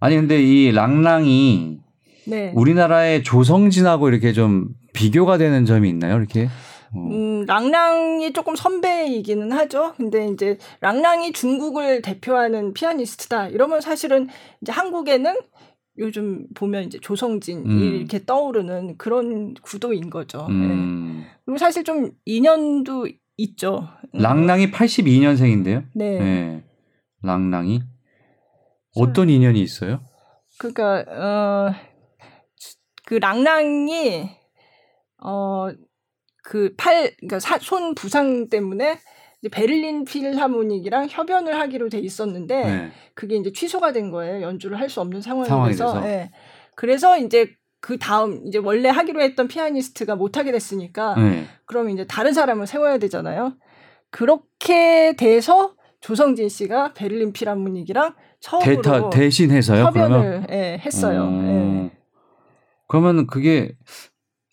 [0.00, 1.78] 아니 근데 이 랑랑이
[2.26, 2.52] 네.
[2.54, 6.16] 우리나라의 조성진하고 이렇게 좀 비교가 되는 점이 있나요?
[6.16, 6.48] 이렇게?
[6.94, 6.98] 어.
[6.98, 9.94] 음, 랑랑이 조금 선배이기는 하죠.
[9.96, 13.48] 근데 이제 랑랑이 중국을 대표하는 피아니스트다.
[13.48, 14.28] 이러면 사실은
[14.60, 15.36] 이제 한국에는
[15.98, 17.94] 요즘 보면 이제 조성진이 음.
[17.94, 20.46] 이렇게 떠오르는 그런 구도인 거죠.
[20.48, 21.22] 음.
[21.22, 21.30] 네.
[21.44, 23.88] 그리고 사실 좀 인연도 있죠.
[24.14, 24.20] 음.
[24.20, 25.84] 랑랑이 82년생인데요.
[25.94, 26.18] 네.
[26.18, 26.64] 네.
[27.22, 27.82] 랑랑이
[28.96, 30.00] 어떤 인연이 있어요?
[30.58, 31.94] 그러니까 어
[33.04, 34.30] 그 랑랑이
[35.22, 35.68] 어
[36.44, 38.98] 그 팔, 그러니까 사, 손 부상 때문에
[39.40, 42.90] 이제 베를린 필하모닉이랑 협연을 하기로 돼 있었는데 네.
[43.14, 44.42] 그게 이제 취소가 된 거예요.
[44.42, 46.00] 연주를 할 수 없는 상황에서.
[46.00, 46.30] 네.
[46.76, 51.46] 그래서 이제 그 다음 이제 원래 하기로 했던 피아니스트가 못 하게 됐으니까 네.
[51.66, 53.54] 그럼 이제 다른 사람을 세워야 되잖아요.
[54.10, 59.84] 그렇게 돼서 조성진 씨가 베를린 필하모닉이랑 처음으로 대타, 대신해서요.
[59.84, 61.24] 협연을 예, 했어요.
[61.24, 61.90] 음...
[61.90, 61.98] 예.
[62.86, 63.74] 그러면 그게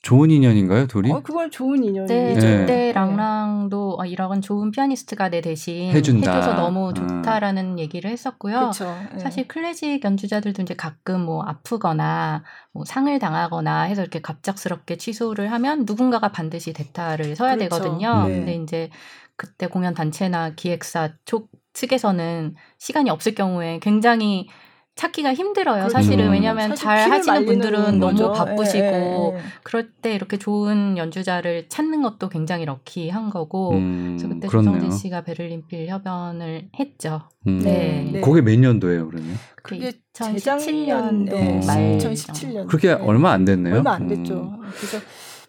[0.02, 1.12] 좋은 인연인가요, 둘이?
[1.12, 2.14] 어, 그건 좋은 인연이죠.
[2.14, 2.66] 네, 네.
[2.66, 2.92] 네.
[2.92, 6.36] 랑랑도 어, 이런 좋은 피아니스트가 내 대신 해준다.
[6.36, 6.94] 해줘서 너무 음.
[6.96, 7.80] 좋다라는 음.
[7.80, 8.72] 얘기를 했었고요.
[8.72, 9.20] 그쵸, 네.
[9.20, 15.86] 사실 클래식 연주자들도 이제 가끔 뭐 아프거나 뭐 상을 당하거나 해서 이렇게 갑작스럽게 취소를 하면
[15.86, 17.76] 누군가가 반드시 대타를 서야 그렇죠.
[17.76, 18.28] 되거든요.
[18.28, 18.38] 네.
[18.38, 18.90] 근데 이제
[19.36, 24.48] 그때 공연 단체나 기획사 쪽 측에서는 시간이 없을 경우에 굉장히
[24.96, 25.88] 찾기가 힘들어요.
[25.88, 25.94] 그렇죠.
[25.94, 26.32] 사실은 음.
[26.34, 28.24] 왜냐하면 잘 하시는 분들은 거죠.
[28.24, 29.42] 너무 바쁘시고 예, 예, 예.
[29.64, 35.24] 그럴 때 이렇게 좋은 연주자를 찾는 것도 굉장히 럭키한 거고 음, 그래서 그때 조성진 씨가
[35.24, 37.22] 베를린필 협연을 했죠.
[37.48, 37.60] 음.
[37.60, 38.10] 네.
[38.12, 38.22] 네.
[38.22, 39.36] 그게 몇 년도예요, 그러면?
[39.64, 42.68] 그게 2017년도 말 2017년.
[42.68, 42.94] 그렇게 네.
[42.94, 43.76] 얼마 안 됐네요.
[43.76, 44.34] 얼마 안 됐죠.
[44.34, 44.60] 음.
[44.76, 45.00] 그래서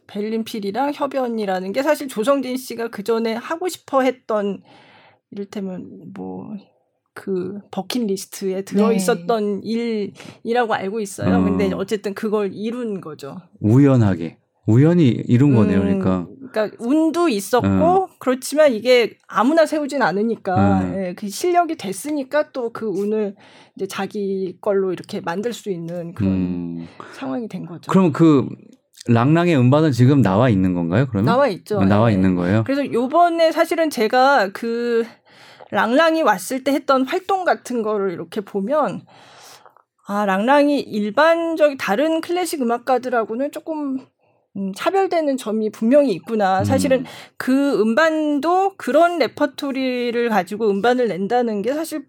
[0.07, 4.62] 베를린필이랑 협연이라는 게 사실 조성진 씨가 그 전에 하고 싶어 했던
[5.31, 6.55] 이를테면 뭐
[7.14, 8.96] 그 버킷리스트에 들어 네.
[8.96, 10.11] 있었던 네.
[10.44, 11.37] 일이라고 알고 있어요.
[11.37, 11.44] 어.
[11.44, 13.37] 근데 어쨌든 그걸 이룬 거죠.
[13.61, 14.38] 우연하게.
[14.66, 16.27] 우연히 이룬 거네요, 음, 그러니까.
[16.53, 18.09] 그러니까 운도 있었고 어.
[18.20, 20.92] 그렇지만 이게 아무나 세우진 않으니까 어.
[20.94, 23.35] 예, 그 실력이 됐으니까 또 그 운을
[23.77, 26.88] 이제 자기 걸로 이렇게 만들 수 있는 그런 음.
[27.14, 27.90] 상황이 된 거죠.
[27.90, 28.46] 그럼 그
[29.09, 31.07] 랑랑의 음반은 지금 나와 있는 건가요?
[31.11, 31.83] 그러면 나와 있죠.
[31.83, 32.14] 나와 네.
[32.14, 32.62] 있는 거예요.
[32.64, 35.05] 그래서 요번에 사실은 제가 그
[35.72, 39.02] 랑랑이 왔을 때 했던 활동 같은 거를 이렇게 보면
[40.06, 44.06] 아 랑랑이 일반적인 다른 클래식 음악가들하고는 조금
[44.56, 46.62] 음, 차별되는 점이 분명히 있구나.
[46.62, 47.04] 사실은 음.
[47.38, 52.06] 그 음반도 그런 레퍼토리를 가지고 음반을 낸다는 게 사실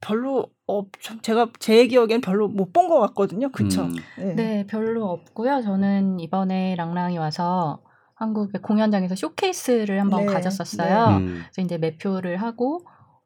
[0.00, 0.88] 별로 없,
[1.20, 3.50] 제가 제 기억엔 별로 못 본 것 같거든요.
[3.52, 3.82] 그쵸?
[3.82, 3.94] 음.
[4.16, 4.34] 네.
[4.34, 5.60] 네, 별로 없고요.
[5.60, 7.82] 저는 이번에 랑랑이 와서
[8.14, 10.32] 한국의 공연장에서 쇼케이스를 한번 네.
[10.32, 11.08] 가졌었어요.
[11.10, 11.16] 네.
[11.18, 11.42] 음.
[11.52, 12.80] 그래서 이제 매표를 하고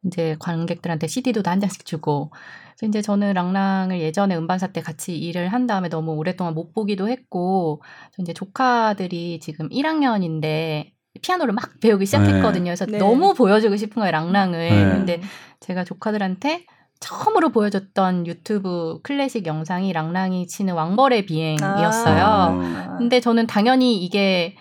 [0.05, 2.31] 이제 관객들한테 CD도 한 장씩 주고.
[2.77, 7.09] 그래서 이제 저는 랑랑을 예전에 음반사 때 같이 일을 한 다음에 너무 오랫동안 못 보기도
[7.09, 7.83] 했고,
[8.19, 12.65] 이제 조카들이 지금 1학년인데 피아노를 막 배우기 시작했거든요.
[12.65, 12.99] 그래서 네.
[12.99, 14.59] 너무 보여주고 싶은 거예요, 랑랑을.
[14.59, 14.85] 네.
[14.93, 15.21] 근데
[15.61, 16.67] 제가 조카들한테
[17.01, 22.25] 처음으로 보여줬던 유튜브 클래식 영상이 랑랑이 치는 왕벌의 비행이었어요.
[22.25, 22.97] 아.
[22.99, 24.57] 근데 저는 당연히 이게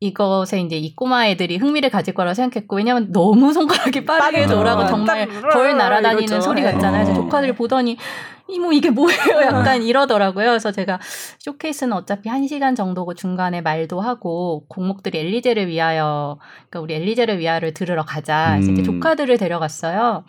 [0.00, 5.26] 이것에 이제 이 꼬마 애들이 흥미를 가질 거라고 생각했고 왜냐면 너무 손가락이 빠르게 돌아가 정말
[5.52, 6.40] 벌 날아다니는 이렇죠.
[6.42, 7.04] 소리 같잖아요.
[7.04, 7.24] 그래서 어.
[7.24, 7.96] 조카들 보더니
[8.48, 9.40] 이모 이게 뭐예요?
[9.42, 10.48] 약간 이러더라고요.
[10.50, 11.00] 그래서 제가
[11.38, 17.72] 쇼케이스는 어차피 한 시간 정도고 중간에 말도 하고 곡목들이 엘리제를 위하여 그러니까 우리 엘리제를 위하여를
[17.72, 18.56] 들으러 가자.
[18.56, 18.84] 그래서 이제 음.
[18.84, 20.24] 조카들을 데려갔어요.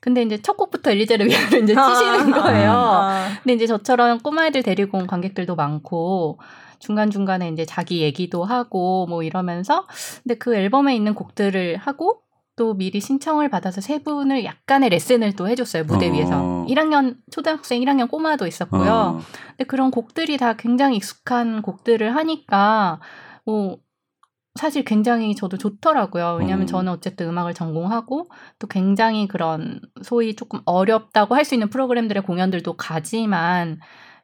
[0.00, 2.70] 근데 이제 첫 곡부터 엘리제를 위하여 이제 치시는 거예요.
[2.72, 3.28] 아.
[3.42, 6.38] 근데 이제 저처럼 꼬마애들 데리고 온 관객들도 많고
[6.80, 9.86] 중간중간에 이제 자기 얘기도 하고 뭐 이러면서
[10.22, 12.22] 근데 그 앨범에 있는 곡들을 하고
[12.56, 16.12] 또 미리 신청을 받아서 세 분을 약간의 레슨을 또 해줬어요 무대 어.
[16.12, 18.90] 위에서 1학년 초등학생 1학년 꼬마도 있었고요.
[18.90, 19.20] 어.
[19.50, 23.00] 근데 그런 곡들이 다 굉장히 익숙한 곡들을 하니까
[23.46, 23.78] 뭐
[24.58, 26.36] 사실 굉장히 저도 좋더라고요.
[26.40, 26.66] 왜냐하면 음.
[26.66, 32.76] 저는 어쨌든 음악을 전공하고 또 굉장히 그런 소위 조금 어렵다고 할 수 있는 프로그램들의 공연들도
[32.76, 33.78] 가지만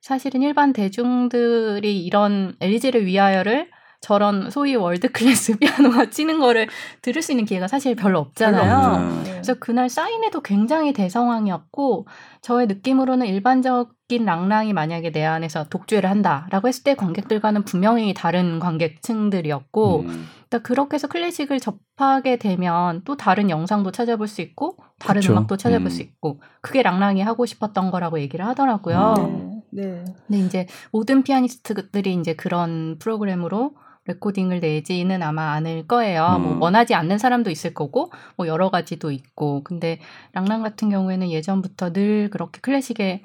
[0.05, 3.71] 사실은 일반 대중들이 이런 엘리제를 위하여를
[4.03, 6.69] 저런 소위 월드 클래스 피아니스트가 치는 거를
[7.01, 9.23] 들을 수 있는 기회가 사실 별로 없잖아요.
[9.25, 9.31] 네.
[9.31, 12.07] 그래서 그날 사인회도 굉장히 대성황이었고
[12.45, 20.27] 저의 느낌으로는 일반적인 랑랑이 만약에 내한해서 독주회를 한다라고 했을 때 관객들과는 분명히 다른 관객층들이었고 음.
[20.51, 25.33] 그러니까 그렇게 해서 클래식을 접하게 되면 또 다른 영상도 찾아볼 수 있고 다른 그쵸?
[25.33, 25.91] 음악도 찾아볼 음.
[25.91, 29.15] 수 있고 그게 랑랑이 하고 싶었던 거라고 얘기를 하더라고요.
[29.21, 29.63] 음.
[29.71, 30.05] 네.
[30.27, 33.73] 근데 이제 모든 피아니스트들이 이제 그런 프로그램으로
[34.07, 36.39] 레코딩을 내지는 아마 않을 거예요.
[36.39, 36.59] 뭐 음.
[36.59, 39.65] 뭐 원하지 않는 사람도 있을 거고 뭐 여러 가지도 있고.
[39.65, 39.99] 근데
[40.33, 43.23] 랑랑 같은 경우에는 예전부터 늘 그렇게 클래식의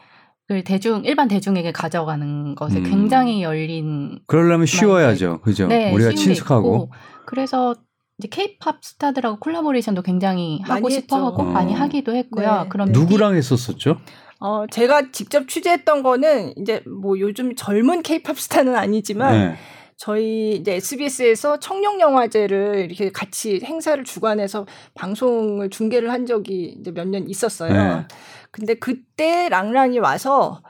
[0.48, 2.84] 그 대중 일반 대중에게 가져가는 것에 음.
[2.84, 5.42] 굉장히 열린 그러려면 쉬워야죠.
[5.42, 5.68] 그죠?
[5.68, 6.92] 네, 우리가 친숙하고
[7.26, 7.76] 그래서
[8.18, 11.46] 이제 케이팝 스타들하고 콜라보레이션도 굉장히 하고 싶어 하고 어.
[11.46, 12.64] 많이 하기도 했고요.
[12.64, 12.70] 네.
[12.70, 13.98] 그럼 누구랑 했었었죠?
[14.42, 19.56] 어, 제가 직접 취재했던 거는 이제 뭐 요즘 젊은 케이팝 스타는 아니지만 네.
[20.00, 27.06] 저희 이제 SBS에서 청룡 영화제를 이렇게 같이 행사를 주관해서 방송을 중계를 한 적이 이제 몇
[27.10, 27.74] 년 있었어요.
[27.74, 28.06] 네.
[28.50, 30.62] 근데 그때 랑랑이 와서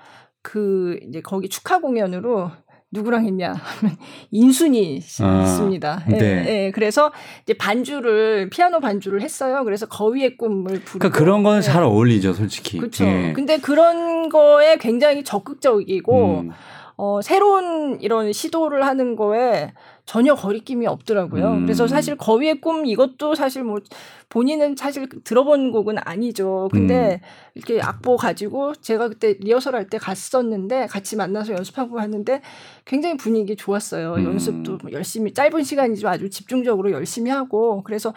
[0.41, 2.49] 그 이제 거기 축하 공연으로
[2.91, 3.97] 누구랑 했냐 하면
[4.31, 6.05] 인순이 아, 있습니다.
[6.11, 6.45] 예, 네.
[6.47, 7.11] 예, 그래서
[7.43, 9.63] 이제 반주를 피아노 반주를 했어요.
[9.63, 11.61] 그래서 거위의 꿈을 부르고 그러니까 그런 거는 예.
[11.61, 12.79] 잘 어울리죠, 솔직히.
[12.79, 13.05] 그렇죠.
[13.05, 13.33] 예.
[13.35, 16.51] 근데 그런 거에 굉장히 적극적이고 음.
[17.01, 19.71] 어, 새로운 이런 시도를 하는 거에
[20.05, 21.51] 전혀 거리낌이 없더라고요.
[21.51, 21.61] 음.
[21.65, 23.79] 그래서 사실 거위의 꿈 이것도 사실 뭐
[24.27, 26.67] 본인은 사실 들어본 곡은 아니죠.
[26.73, 27.51] 근데 음.
[27.55, 32.41] 이렇게 악보 가지고 제가 그때 리허설 할 때 갔었는데 같이 만나서 연습하고 하는데
[32.83, 34.15] 굉장히 분위기 좋았어요.
[34.15, 34.25] 음.
[34.25, 38.13] 연습도 뭐 열심히 짧은 시간이지만 아주 집중적으로 열심히 하고 그래서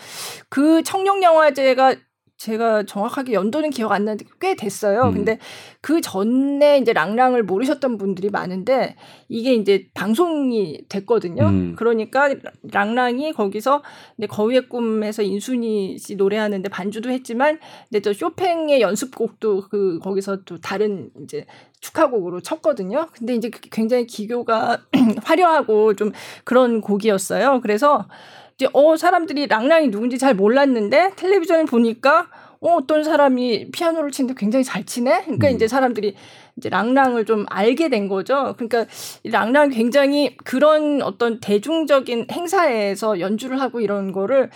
[0.48, 1.94] 그 청룡영화제가
[2.42, 5.02] 제가 정확하게 연도는 기억 안 나는데 꽤 됐어요.
[5.02, 5.12] 음.
[5.12, 5.38] 근데
[5.80, 8.96] 그 전에 이제 랑랑을 모르셨던 분들이 많은데
[9.28, 11.44] 이게 이제 방송이 됐거든요.
[11.44, 11.76] 음.
[11.78, 13.82] 그러니까 랑랑이 거기서
[14.18, 20.58] 이제 거위의 꿈에서 인순이 씨 노래하는데 반주도 했지만 이제 또 쇼팽의 연습곡도 그 거기서 또
[20.58, 21.46] 다른 이제
[21.80, 23.06] 축하곡으로 쳤거든요.
[23.12, 24.82] 근데 이제 굉장히 기교가
[25.22, 26.10] 화려하고 좀
[26.42, 27.60] 그런 곡이었어요.
[27.62, 28.08] 그래서
[28.54, 32.28] 이제 어 사람들이 랑랑이 누군지 잘 몰랐는데 텔레비전을 보니까
[32.60, 35.22] 어 어떤 사람이 피아노를 치는데 굉장히 잘 치네.
[35.24, 35.54] 그러니까 음.
[35.54, 36.14] 이제 사람들이
[36.56, 38.54] 이제 랑랑을 좀 알게 된 거죠.
[38.56, 38.86] 그러니까
[39.24, 44.50] 랑랑이 굉장히 그런 어떤 대중적인 행사에서 연주를 하고 이런 거를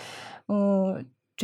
[0.47, 0.95] 어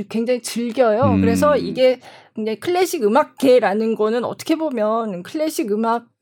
[0.09, 1.03] 굉장히 즐겨요.
[1.03, 1.21] 음.
[1.21, 1.99] 그래서 이게
[2.35, 6.12] 굉장히 클래식 음악계라는 거는 어떻게 보면 클래식 음악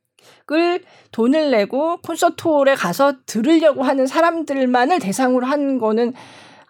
[0.52, 0.82] 을
[1.14, 6.14] 돈을 내고 콘서트홀에 가서 들으려고 하는 사람들만을 대상으로 하는 거는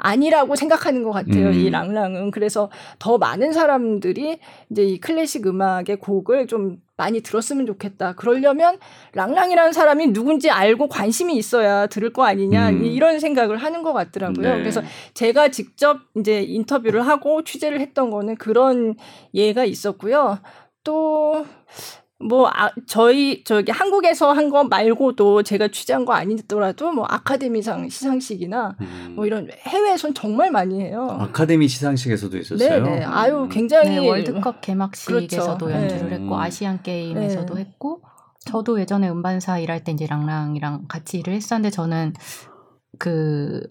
[0.02, 1.48] 아니라고 생각하는 것 같아요.
[1.48, 1.54] 음.
[1.54, 2.32] 이 랑랑은.
[2.32, 4.40] 그래서 더 많은 사람들이
[4.70, 8.14] 이제 이 클래식 음악의 곡을 좀 많이 들었으면 좋겠다.
[8.14, 8.78] 그러려면
[9.14, 12.70] 랑랑이라는 사람이 누군지 알고 관심이 있어야 들을 거 아니냐.
[12.70, 12.86] 음.
[12.86, 14.56] 이런 생각을 하는 것 같더라고요.
[14.56, 14.58] 네.
[14.58, 14.82] 그래서
[15.14, 18.96] 제가 직접 이제 인터뷰를 하고 취재를 했던 거는 그런
[19.34, 20.40] 예가 있었고요.
[20.84, 21.46] 또
[22.28, 28.76] 뭐, 아, 저희, 저기 한국에서 한 거 말고도 제가 취재한 거 아니더라도 뭐 아카데미상 시상식이나
[28.82, 29.14] 음.
[29.16, 31.18] 뭐 이런 해외에선 정말 많이 해요.
[31.20, 32.84] 아카데미 시상식에서도 있었어요?
[32.84, 33.04] 네네.
[33.06, 33.50] 아유, 음.
[33.50, 33.92] 굉장히.
[33.92, 35.72] 네, 월드컵 개막식에서도 그렇죠.
[35.84, 36.16] 연주를 네.
[36.18, 37.62] 했고, 아시안 게임에서도 네.
[37.62, 38.02] 했고,
[38.46, 42.14] 저도 예전에 음반사 일할 때 이제 랑랑이랑 같이 일을 했었는데 저는
[42.98, 43.62] 그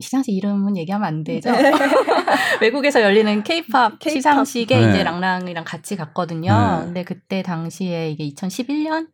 [0.00, 1.52] 시상식 이름은 얘기하면 안 되죠.
[1.52, 1.70] 네.
[2.60, 4.90] 외국에서 열리는 케이팝 시상식에 네.
[4.90, 6.52] 이제 랑랑이랑 같이 갔거든요.
[6.52, 6.84] 네.
[6.84, 9.08] 근데 그때 당시에 이게 2011년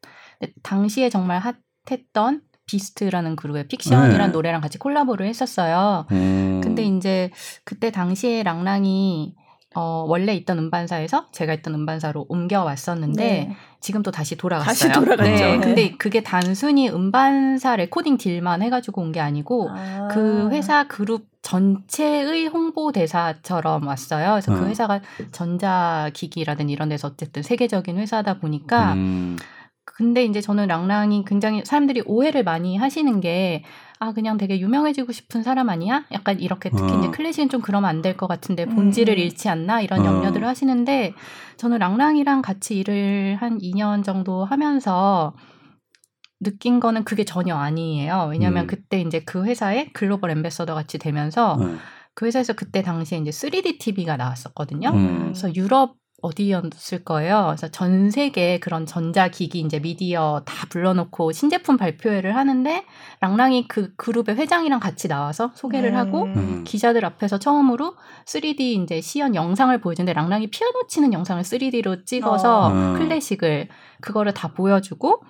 [0.62, 4.32] 당시에 정말 핫했던 비스트라는 그룹의 픽션이라는 네.
[4.32, 6.06] 노래랑 같이 콜라보를 했었어요.
[6.10, 6.60] 음.
[6.62, 7.30] 근데 이제
[7.64, 9.34] 그때 당시에 랑랑이
[9.76, 13.56] 어, 원래 있던 음반사에서 제가 있던 음반사로 옮겨왔었는데 네.
[13.80, 14.90] 지금 또 다시 돌아갔어요.
[14.90, 15.30] 다시 돌아갔죠.
[15.32, 15.56] 네.
[15.56, 15.58] 네.
[15.60, 20.08] 근데 그게 단순히 음반사 recording deal만 해가지고 온 게 아니고 아.
[20.10, 24.30] 그 회사 그룹 전체의 홍보 대사처럼 왔어요.
[24.32, 24.64] 그래서 그 음.
[24.64, 29.36] 그 회사가 전자기기라든 이런 데서 어쨌든 세계적인 회사다 보니까 음.
[29.86, 33.64] 근데 이제 저는 랑랑이 굉장히 사람들이 오해를 많이 하시는 게
[33.98, 36.04] 아, 그냥 되게 유명해지고 싶은 사람 아니야?
[36.12, 36.98] 약간 이렇게 특히 어.
[36.98, 39.18] 이제 클래식은 좀 그러면 안 될 것 같은데 본질을 음.
[39.18, 39.80] 잃지 않나?
[39.80, 40.04] 이런 어.
[40.06, 41.14] 염려들을 하시는데
[41.56, 45.34] 저는 랑랑이랑 같이 일을 한 2년 정도 하면서
[46.40, 48.28] 느낀 거는 그게 전혀 아니에요.
[48.30, 48.66] 왜냐하면 음.
[48.66, 51.78] 그때 이제 그 회사에 글로벌 엠베서더 같이 되면서 음.
[52.14, 54.90] 그 회사에서 그때 당시에 이제 3D TV가 나왔었거든요.
[54.90, 55.18] 음.
[55.32, 57.44] 그래서 유럽 어디였을 거예요.
[57.48, 62.84] 그래서 전 세계 그런 전자기기 이제 미디어 다 불러놓고 신제품 발표회를 하는데
[63.20, 65.96] 랑랑이 그 그룹의 회장이랑 같이 나와서 소개를 음.
[65.96, 66.64] 하고 음.
[66.64, 72.92] 기자들 앞에서 처음으로 3D 이제 시연 영상을 보여주는데 랑랑이 피아노 치는 영상을 3D로 찍어서 어.
[72.96, 73.68] 클래식을
[74.00, 75.22] 그거를 다 보여주고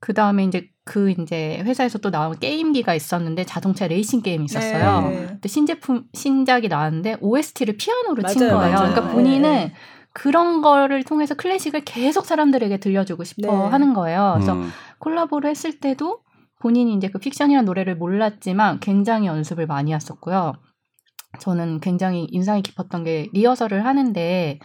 [0.00, 5.08] 그 다음에 이제 그 이제 회사에서 또 나온 게임기가 있었는데 자동차 레이싱 게임이 있었어요.
[5.08, 5.26] 네.
[5.26, 8.74] 근데 신제품 신작이 나왔는데 OST를 피아노로 맞아요, 친 거예요.
[8.74, 8.92] 맞아요.
[8.92, 9.74] 그러니까 본인은 네.
[10.18, 13.70] 그런 거를 통해서 클래식을 계속 사람들에게 들려주고 싶어 네.
[13.70, 14.32] 하는 거예요.
[14.34, 14.68] 그래서 음.
[14.98, 16.22] 콜라보를 했을 때도
[16.60, 20.54] 본인이 이제 그 픽션이라는 노래를 몰랐지만 굉장히 연습을 많이 했었고요.
[21.38, 24.58] 저는 굉장히 인상이 깊었던 게 리허설을 하는데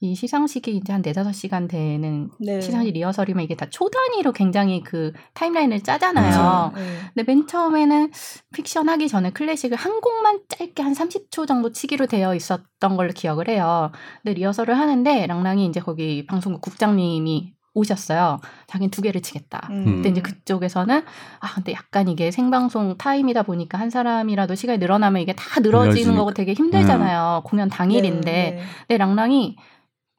[0.00, 2.60] 이 시상식이 이제 한 네다섯 시간 되는 네.
[2.60, 6.72] 시상식 리허설이면 이게 다 초단위로 굉장히 그 타임라인을 짜잖아요.
[6.74, 6.98] 네.
[7.14, 8.12] 근데 맨 처음에는
[8.54, 13.48] 픽션 하기 전에 클래식을 한 곡만 짧게 한 30초 정도 치기로 되어 있었던 걸로 기억을
[13.48, 13.90] 해요.
[14.22, 18.40] 근데 리허설을 하는데 랑랑이 이제 거기 방송국 국장님이 오셨어요.
[18.68, 19.68] 자기는 두 개를 치겠다.
[19.70, 19.84] 음.
[19.84, 21.02] 근데 이제 그쪽에서는
[21.40, 26.32] 아 근데 약간 이게 생방송 타임이다 보니까 한 사람이라도 시간이 늘어나면 이게 다 늘어지는 거고
[26.32, 27.42] 되게 힘들잖아요.
[27.44, 27.48] 음.
[27.48, 28.30] 공연 당일인데.
[28.30, 28.62] 네, 네.
[28.86, 29.56] 근데 랑랑이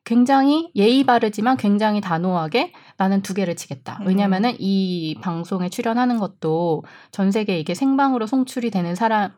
[0.10, 4.00] 굉장히 예의 바르지만 굉장히 단호하게 나는 두 개를 치겠다.
[4.02, 4.08] 음.
[4.08, 9.34] 왜냐면은 이 방송에 출연하는 것도 전 세계 이게 생방으로 송출이 되는 사람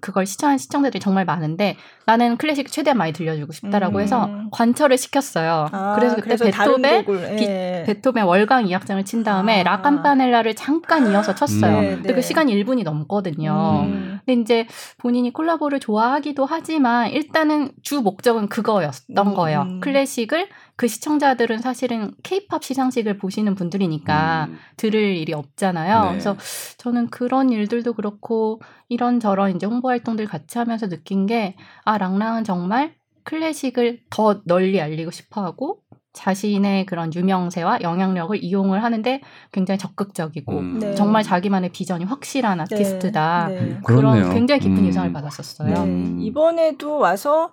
[0.00, 1.76] 그걸 시청한 시청자들이 정말 많은데
[2.06, 4.02] 나는 클래식 최대한 많이 들려주고 싶다라고 음.
[4.02, 5.68] 해서 관철을 시켰어요.
[5.72, 7.04] 아, 그래서 그때 베토벤
[7.40, 7.84] 예.
[7.86, 9.64] 베토벤 월광 이악장을 친 다음에 아.
[9.64, 11.80] 라캄파넬라를 잠깐 이어서 쳤어요.
[11.80, 12.20] 네, 근데 그 네.
[12.20, 13.84] 시간이 1분이 넘거든요.
[13.86, 14.20] 음.
[14.24, 14.66] 근데 이제
[14.98, 19.34] 본인이 콜라보를 좋아하기도 하지만 일단은 주 목적은 그거였던 음.
[19.34, 19.66] 거예요.
[19.80, 24.58] 클래식을 그 시청자들은 사실은 케이팝 시상식을 보시는 분들이니까 음.
[24.76, 26.02] 들을 일이 없잖아요.
[26.02, 26.08] 네.
[26.10, 26.36] 그래서
[26.78, 32.94] 저는 그런 일들도 그렇고 이런저런 이제 홍보 활동들 같이 하면서 느낀 게 아, 랑랑은 정말
[33.22, 35.80] 클래식을 더 널리 알리고 싶어 하고
[36.12, 39.20] 자신의 그런 유명세와 영향력을 이용을 하는데
[39.52, 40.78] 굉장히 적극적이고 음.
[40.78, 40.94] 네.
[40.94, 42.62] 정말 자기만의 비전이 확실한 네.
[42.62, 43.48] 아티스트다.
[43.48, 43.60] 네.
[43.60, 43.80] 네.
[43.84, 44.84] 그런 굉장히 깊은 음.
[44.86, 45.74] 인상을 받았었어요.
[45.74, 45.80] 네.
[45.80, 46.18] 음.
[46.20, 47.52] 이번에도 와서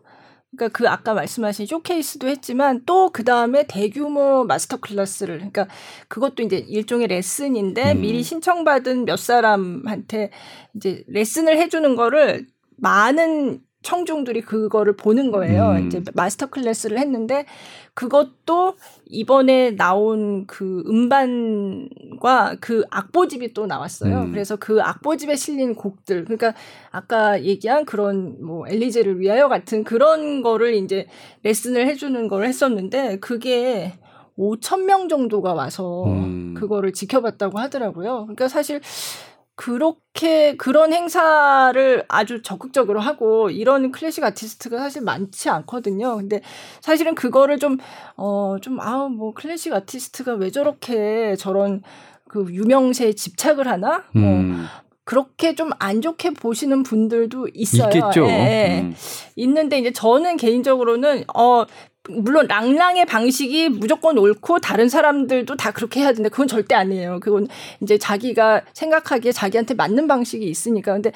[0.56, 5.68] 그러니까 그 아까 말씀하신 쇼케이스도 했지만 또 그 다음에 대규모 마스터 클래스를 그러니까
[6.08, 8.02] 그것도 이제 일종의 레슨인데 음.
[8.02, 10.32] 미리 신청받은 몇 사람한테
[10.76, 15.72] 이제 레슨을 해주는 거를 많은 청중들이 그거를 보는 거예요.
[15.72, 15.88] 음.
[15.88, 17.46] 이제 마스터 클래스를 했는데
[17.94, 18.76] 그것도
[19.08, 24.22] 이번에 나온 그 음반과 그 악보집이 또 나왔어요.
[24.22, 24.32] 음.
[24.32, 26.54] 그래서 그 악보집에 실린 곡들, 그러니까
[26.92, 31.08] 아까 얘기한 그런 뭐 엘리제를 위하여 같은 그런 거를 이제
[31.44, 33.94] 레슨을 해주는 걸 했었는데 그게
[34.38, 36.54] 5천 명 정도가 와서 음.
[36.56, 38.22] 그거를 지켜봤다고 하더라고요.
[38.24, 38.82] 그러니까 사실
[39.56, 46.16] 그렇게 그런 행사를 아주 적극적으로 하고 이런 클래식 아티스트가 사실 많지 않거든요.
[46.18, 46.42] 근데
[46.82, 47.78] 사실은 그거를 좀
[48.18, 51.82] 어 좀아뭐 클래식 아티스트가 왜 저렇게 저런
[52.28, 54.04] 그 유명세에 집착을 하나?
[54.14, 54.66] 뭐 음.
[55.04, 57.90] 그렇게 좀 안 좋게 보시는 분들도 있어요.
[57.90, 58.26] 있겠죠.
[58.28, 58.96] 예, 음.
[59.36, 61.66] 있는데 이제 저는 개인적으로는 어
[62.10, 67.20] 물론 랑랑의 방식이 무조건 옳고 다른 사람들도 다 그렇게 해야 되는데 그건 절대 아니에요.
[67.22, 67.48] 그건
[67.82, 70.94] 이제 자기가 생각하기에 자기한테 맞는 방식이 있으니까.
[70.94, 71.12] 근데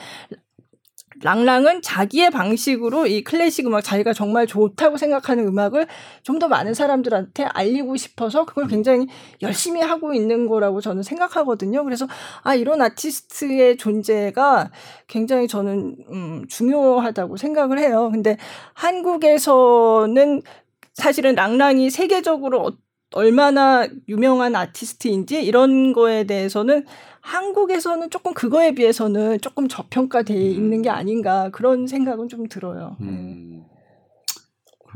[1.21, 5.87] 랑랑은 자기의 방식으로 이 클래식 음악 자기가 정말 좋다고 생각하는 음악을
[6.23, 9.07] 좀 더 많은 사람들한테 알리고 싶어서 그걸 굉장히
[9.41, 11.85] 열심히 하고 있는 거라고 저는 생각하거든요.
[11.85, 12.05] 그래서
[12.43, 14.71] 아 이런 아티스트의 존재가
[15.07, 18.09] 굉장히 저는 음 중요하다고 생각을 해요.
[18.11, 18.35] 근데
[18.73, 20.41] 한국에서는
[20.95, 22.71] 사실은 랑랑이 세계적으로 어,
[23.13, 26.85] 얼마나 유명한 아티스트인지 이런 거에 대해서는
[27.21, 30.39] 한국에서는 조금 그거에 비해서는 조금 저평가돼 음.
[30.39, 32.97] 있는 게 아닌가 그런 생각은 좀 들어요.
[33.01, 33.63] 음.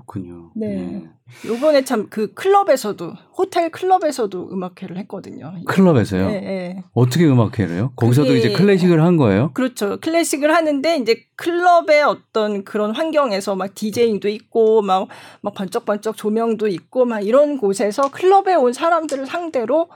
[0.10, 0.50] 그렇군요.
[0.56, 0.68] 네.
[0.76, 1.04] 네.
[1.46, 5.54] 요번에 참 그 클럽에서도 호텔 클럽에서도 음악회를 했거든요.
[5.68, 6.28] 클럽에서요?
[6.28, 6.84] 네, 네.
[6.94, 7.94] 어떻게 음악회를 해요?
[7.96, 9.52] 거기서도 이제 클래식을 한 거예요?
[9.54, 10.00] 그렇죠.
[10.00, 15.08] 클래식을 하는데 이제 클럽의 어떤 그런 환경에서 막 디제잉도 있고 막
[15.42, 19.90] 막 번쩍번쩍 조명도 있고 막 이런 곳에서 클럽에 온 사람들을 상대로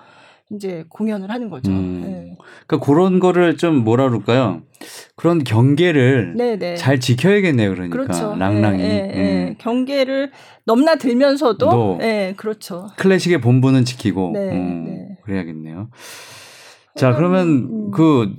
[0.52, 1.72] 이제 공연을 하는 거죠.
[1.72, 2.02] 음.
[2.04, 2.36] 네.
[2.68, 4.62] 그러니까 그런 거를 좀 뭐라 그럴까요?
[5.16, 6.58] 그런 경계를 네네.
[6.58, 6.76] 네.
[6.76, 7.72] 잘 지켜야겠네요.
[7.72, 8.36] 그러니까 그렇죠.
[8.36, 9.56] 랑랑이 네, 네, 네.
[9.60, 10.32] 경계를
[10.66, 12.88] 넘나들면서도 네, 그렇죠.
[12.98, 15.90] 클래식의 본분은 지키고 네, 음, 그래야겠네요.
[16.96, 17.92] 자, 그러면 음.
[17.92, 18.34] 그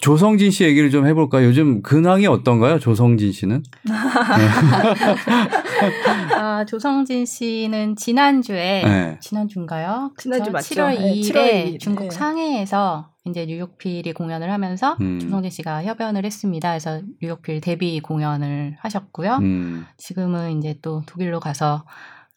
[0.00, 1.46] 조성진 씨 얘기를 좀 해볼까요?
[1.46, 2.78] 요즘 근황이 어떤가요?
[2.78, 3.62] 조성진 씨는?
[5.80, 6.34] 네.
[6.34, 9.18] 아, 조성진 씨는 지난주에, 네.
[9.20, 10.12] 지난주인가요?
[10.18, 10.74] 지난주 맞죠?
[10.74, 12.10] 7월 2일에 네, 중국 네.
[12.10, 15.18] 상해에서 이제 뉴욕필이 공연을 하면서 음.
[15.18, 16.70] 조성진 씨가 협연을 했습니다.
[16.70, 19.36] 그래서 뉴욕필 데뷔 공연을 하셨고요.
[19.36, 19.86] 음.
[19.96, 21.84] 지금은 이제 또 독일로 가서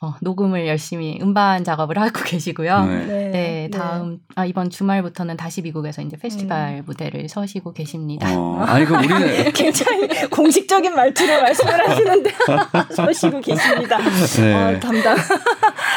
[0.02, 2.86] 어, 녹음을 열심히 음반 작업을 하고 계시고요.
[2.86, 4.18] 네, 네, 네 다음 네.
[4.36, 6.84] 아, 이번 주말부터는 다시 미국에서 이제 페스티벌 음.
[6.86, 8.30] 무대를 서시고 계십니다.
[8.34, 12.32] 어, 아니 그 우리는 굉장히 공식적인 말투로 말씀을 하시는데
[12.96, 13.98] 서시고 계십니다.
[14.38, 14.54] 네.
[14.54, 15.18] 어, 담당.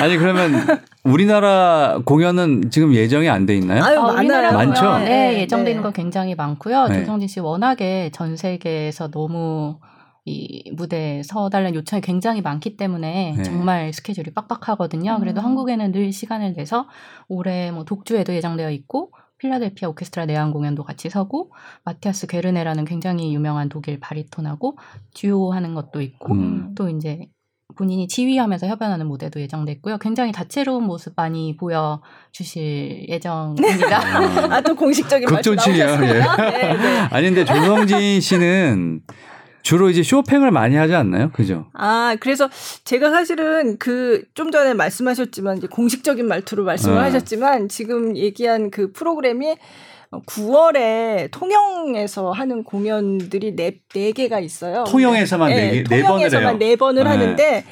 [0.00, 3.84] 아니 그러면 우리나라 공연은 지금 예정이 안 돼 있나요?
[3.84, 4.52] 아유, 아, 많아요.
[4.52, 4.98] 많죠.
[4.98, 6.88] 네, 네 예정돼 있는 거 굉장히 많고요.
[6.92, 9.78] 조성진 씨 워낙에 전 세계에서 너무
[10.24, 13.42] 이 무대에 서달라는 요청이 굉장히 많기 때문에 네.
[13.42, 15.16] 정말 스케줄이 빡빡하거든요.
[15.16, 15.20] 음.
[15.20, 16.86] 그래도 한국에는 늘 시간을 내서
[17.28, 21.50] 올해 뭐 독주에도 예정되어 있고 필라델피아 오케스트라 내한 공연도 같이 서고
[21.84, 24.78] 마티아스 게르네라는 굉장히 유명한 독일 바리톤하고
[25.14, 26.74] 듀오 하는 것도 있고 음.
[26.76, 27.26] 또 이제
[27.74, 29.98] 본인이 지휘하면서 협연하는 무대도 예정됐고요.
[29.98, 34.54] 굉장히 다채로운 모습 많이 보여 주실 예정입니다.
[34.54, 36.06] 아, 또 공식적인 말씀 나오셨어요.
[36.06, 36.20] 예.
[36.50, 36.98] 네, 네.
[37.10, 39.00] 아니 근데 조성진 씨는
[39.62, 41.30] 주로 이제 쇼팽을 많이 하지 않나요?
[41.32, 41.66] 그죠?
[41.74, 42.48] 아, 그래서
[42.84, 47.02] 제가 사실은 그 좀 전에 말씀하셨지만 이제 공식적인 말투로 말씀을 아.
[47.04, 49.56] 하셨지만 지금 얘기한 그 프로그램이
[50.10, 54.84] 9월에 통영에서 하는 공연들이 네, 네 개가 있어요.
[54.84, 56.56] 통영에서만 네, 네, 네 번을 해요.
[56.58, 57.08] 네 번을 네.
[57.08, 57.64] 하는데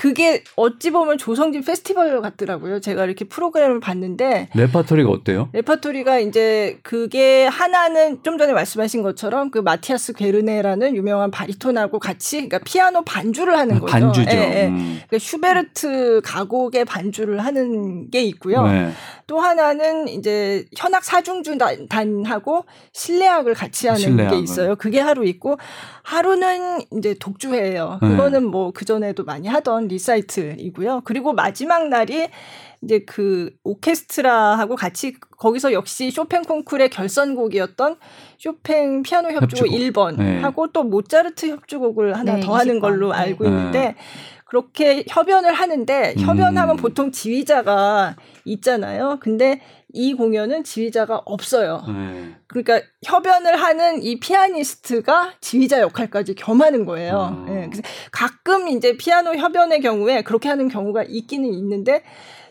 [0.00, 2.80] 그게 어찌 보면 조성진 페스티벌 같더라고요.
[2.80, 5.50] 제가 이렇게 프로그램을 봤는데 레파토리가 어때요?
[5.52, 12.60] 레파토리가 이제 그게 하나는 좀 전에 말씀하신 것처럼 그 마티아스 괴르네라는 유명한 바리톤하고 같이 그러니까
[12.60, 13.92] 피아노 반주를 하는 거죠.
[13.92, 14.30] 반주죠.
[14.30, 14.66] 예, 예.
[14.68, 15.00] 음.
[15.06, 18.66] 그러니까 슈베르트 가곡의 반주를 하는 게 있고요.
[18.66, 18.92] 네.
[19.26, 21.58] 또 하나는 이제 현악 사중주
[21.90, 24.36] 단하고 실내악을 같이 하는 실내악을.
[24.38, 24.76] 게 있어요.
[24.76, 25.58] 그게 하루 있고
[26.02, 27.98] 하루는 이제 독주회예요.
[28.00, 28.08] 네.
[28.08, 31.02] 그거는 뭐 그 전에도 많이 하던 리사이틀이고요.
[31.04, 32.28] 그리고 마지막 날이
[32.82, 37.96] 이제 그 오케스트라하고 같이 거기서 역시 쇼팽 콩쿨의 결선곡이었던
[38.38, 39.78] 쇼팽 피아노 협주곡, 협주곡.
[39.78, 40.40] 1번 네.
[40.40, 43.18] 하고 또 모차르트 협주곡을 하나 네, 더 하는 걸로 네.
[43.18, 43.96] 알고 있는데
[44.46, 46.80] 그렇게 협연을 하는데 협연하면 음.
[46.80, 49.18] 보통 지휘자가 있잖아요.
[49.20, 49.60] 근데
[49.92, 51.82] 이 공연은 지휘자가 없어요.
[51.88, 52.34] 네.
[52.46, 57.14] 그러니까 협연을 하는 이 피아니스트가 지휘자 역할까지 겸하는 거예요.
[57.14, 57.44] 어.
[57.48, 57.66] 네.
[57.70, 57.82] 그래서
[58.12, 62.02] 가끔 이제 피아노 협연의 경우에 그렇게 하는 경우가 있기는 있는데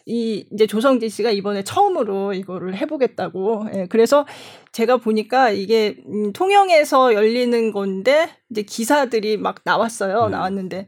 [0.05, 3.67] 이 이제 조성진 씨가 이번에 처음으로 이거를 해보겠다고.
[3.75, 4.25] 예, 그래서
[4.71, 10.25] 제가 보니까 이게 음, 통영에서 열리는 건데 이제 기사들이 막 나왔어요.
[10.25, 10.31] 네.
[10.31, 10.87] 나왔는데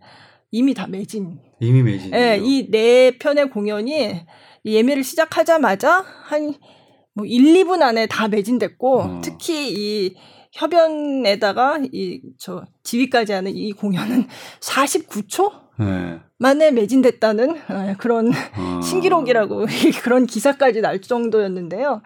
[0.49, 1.37] 이미 다 매진.
[1.59, 2.13] 이미 매진.
[2.15, 4.21] 예, 이 네 편의 공연이
[4.65, 6.53] 예매를 시작하자마자 한
[7.13, 9.21] 뭐 1, 2분 안에 다 매진됐고 어.
[9.23, 10.15] 특히 이
[10.53, 14.27] 협연에다가 이 저 지휘까지 하는 이 공연은
[14.59, 16.19] 49초 네.
[16.37, 18.81] 만에 매진됐다는 어, 그런 어.
[18.81, 19.65] 신기록이라고
[20.03, 22.01] 그런 기사까지 날 정도였는데요.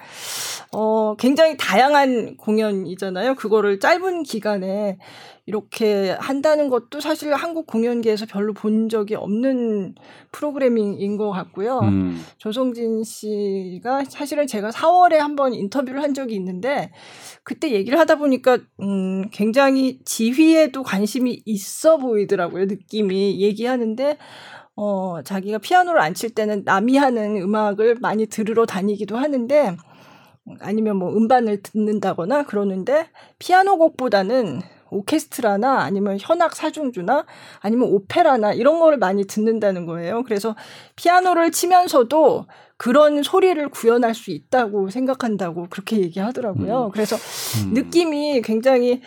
[0.74, 3.36] 어, 굉장히 다양한 공연이잖아요.
[3.36, 4.98] 그거를 짧은 기간에
[5.48, 9.94] 이렇게 한다는 것도 사실 한국 공연계에서 별로 본 적이 없는
[10.32, 11.80] 프로그래밍인 것 같고요.
[11.84, 12.20] 음.
[12.40, 16.92] 조성진 씨가 사실은 제가 4월에 한번 인터뷰를 한 적이 있는데
[17.44, 22.66] 그때 얘기를 하다 보니까 음 굉장히 지휘에도 관심이 있어 보이더라고요.
[22.66, 24.18] 느낌이 얘기하는데
[24.76, 29.78] 어 자기가 피아노를 안 칠 때는 남이 하는 음악을 많이 들으러 다니기도 하는데
[30.60, 34.62] 아니면 뭐 음반을 듣는다거나 그러는데 피아노 곡보다는
[34.96, 37.26] 오케스트라나 아니면 현악 사중주나
[37.60, 40.24] 아니면 오페라나 이런 거를 많이 듣는다는 거예요.
[40.24, 40.56] 그래서
[40.96, 42.46] 피아노를 치면서도
[42.78, 46.86] 그런 소리를 구현할 수 있다고 생각한다고 그렇게 얘기하더라고요.
[46.86, 46.92] 음.
[46.92, 47.74] 그래서 음.
[47.74, 49.02] 느낌이 굉장히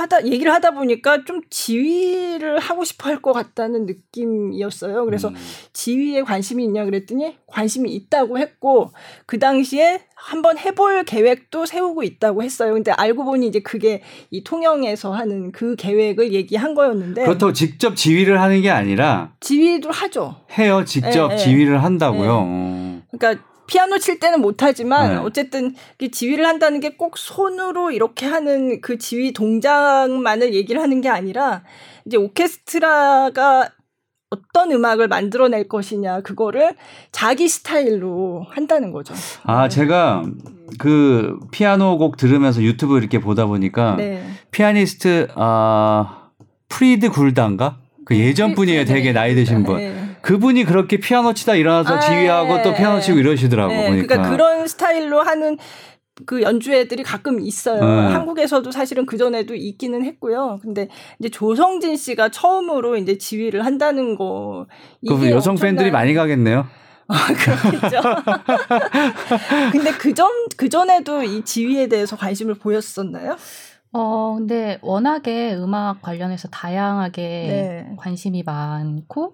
[0.00, 5.04] 하다 얘기를 하다 보니까 좀 지휘를 하고 싶어 할 것 같다는 느낌이었어요.
[5.04, 5.34] 그래서 음.
[5.72, 8.92] 지휘에 관심이 있냐 그랬더니 관심이 있다고 했고
[9.26, 12.74] 그 당시에 한번 해볼 계획도 세우고 있다고 했어요.
[12.74, 18.40] 근데 알고 보니 이제 그게 이 통영에서 하는 그 계획을 얘기한 거였는데 그렇다고 직접 지휘를
[18.40, 20.36] 하는 게 아니라 지휘도 하죠.
[20.58, 20.84] 해요.
[20.84, 22.44] 직접 네, 지휘를 한다고요.
[22.44, 23.02] 네.
[23.10, 25.16] 그러니까 피아노 칠 때는 못하지만 네.
[25.16, 25.74] 어쨌든
[26.10, 31.62] 지휘를 한다는 게 꼭 손으로 이렇게 하는 그 지휘 동작만을 얘기를 하는 게 아니라
[32.04, 33.70] 이제 오케스트라가
[34.30, 36.74] 어떤 음악을 만들어낼 것이냐 그거를
[37.12, 39.14] 자기 스타일로 한다는 거죠.
[39.44, 39.68] 아 네.
[39.68, 40.22] 제가
[40.78, 44.22] 그 피아노 곡 들으면서 유튜브 이렇게 보다 보니까 네.
[44.50, 46.30] 피아니스트 아
[46.68, 48.84] 프리드리히 굴단가 그 예전 분이에요.
[48.84, 49.76] 되게 나이 드신 분.
[49.78, 50.07] 네.
[50.28, 52.62] 그분이 그렇게 피아노 치다 일어나서 아, 지휘하고 네.
[52.62, 53.88] 또 피아노 치고 이러시더라고 네.
[53.88, 54.06] 보니까.
[54.08, 55.56] 그러니까 그런 스타일로 하는
[56.26, 57.82] 그 연주회들이 가끔 있어요.
[57.82, 58.12] 네.
[58.12, 60.58] 한국에서도 사실은 그 전에도 있기는 했고요.
[60.60, 64.66] 근데 이제 조성진 씨가 처음으로 이제 지휘를 한다는 거.
[65.08, 66.66] 그 여성 팬들이 많이 가겠네요.
[67.08, 68.02] 아, 그렇겠죠.
[69.72, 73.34] 근데 그 전, 그 전에도 이 지휘에 대해서 관심을 보였었나요?
[73.92, 77.96] 어, 근데 워낙에 음악 관련해서 다양하게 네.
[77.96, 79.32] 관심이 많고,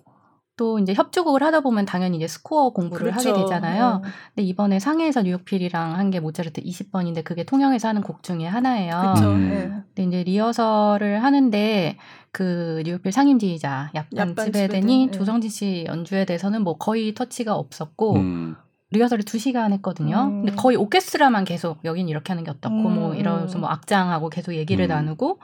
[0.57, 3.31] 또 이제 협주곡을 하다 보면 당연히 이제 스코어 공부를 그렇죠.
[3.31, 4.01] 하게 되잖아요.
[4.05, 4.11] 네.
[4.35, 8.93] 근데 이번에 상해에서 뉴욕필이랑 한 게 모차르트 20번인데 그게 통영에서 하는 곡 중에 하나예요.
[9.01, 9.31] 그렇죠.
[9.33, 9.49] 음.
[9.51, 9.71] 네.
[9.95, 11.97] 근데 이제 리허설을 하는데
[12.31, 15.11] 그 뉴욕필 상임지휘자 약반 츠베덴이 네.
[15.11, 18.57] 조성진 씨 연주에 대해서는 뭐 거의 터치가 없었고 음.
[18.91, 20.25] 리허설을 2시간 했거든요.
[20.25, 20.45] 음.
[20.45, 22.95] 근데 거의 오케스트라만 계속 여긴 이렇게 하는 게 어떻고 뭐 음.
[23.01, 24.89] 뭐 이러면서 뭐 악장하고 계속 얘기를 음.
[24.89, 25.41] 나누고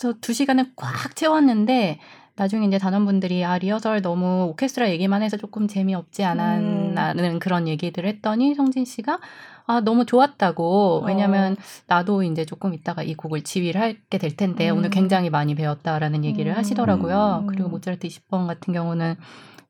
[0.00, 2.00] 그래서 2시간을 꽉 채웠는데
[2.42, 7.38] 나중에 이제 단원분들이 아 리허설 너무 오케스트라 얘기만 해서 조금 재미없지 않았나는 음.
[7.38, 9.20] 그런 얘기들을 했더니 성진 씨가
[9.64, 11.56] 아 너무 좋았다고 왜냐면 어.
[11.86, 14.78] 나도 이제 조금 있다가 이 곡을 지휘를 하게 될 텐데 음.
[14.78, 16.56] 오늘 굉장히 많이 배웠다라는 얘기를 음.
[16.56, 17.44] 하시더라고요.
[17.48, 19.14] 그리고 모차르트 20번 같은 경우는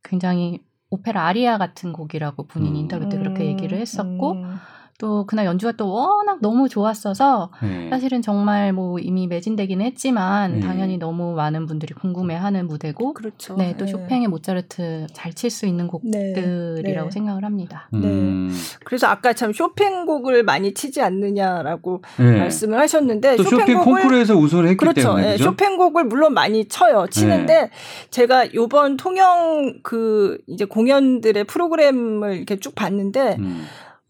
[0.02, 2.76] 굉장히 오페라 아리아 같은 곡이라고 본인 음.
[2.76, 4.56] 인터뷰 때 그렇게 얘기를 했었고 음.
[5.02, 7.88] 또 그날 연주가 또 워낙 너무 좋았어서 네.
[7.90, 10.60] 사실은 정말 뭐 이미 매진되기는 했지만 네.
[10.60, 13.56] 당연히 너무 많은 분들이 궁금해하는 무대고 그렇죠.
[13.56, 13.90] 네, 또 네.
[13.90, 15.90] 쇼팽의 모차르트 잘 칠 수 있는 네.
[15.90, 17.10] 곡들이라고 네.
[17.10, 17.88] 생각을 합니다.
[17.94, 18.48] 음.
[18.52, 18.78] 네.
[18.84, 24.66] 그래서 아까 참 쇼팽 곡을 많이 치지 않느냐라고 말씀을 하셨는데 또 쇼팽, 쇼팽 콩쿠르에서 우승을
[24.66, 25.02] 했기 그렇죠.
[25.02, 25.42] 때문에 그렇죠.
[25.42, 27.08] 쇼팽 곡을 물론 많이 쳐요.
[27.10, 27.70] 치는데
[28.10, 33.64] 제가 요번 통영 그 이제 공연들의 프로그램을 이렇게 쭉 봤는데 음.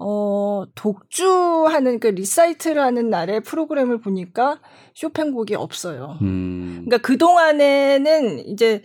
[0.04, 4.60] 어, 독주하는 그 리사이틀을 하는 날의 프로그램을 보니까
[4.94, 6.18] 쇼팽 곡이 없어요.
[6.22, 6.82] 음.
[6.84, 8.82] 그러니까 그동안에는 이제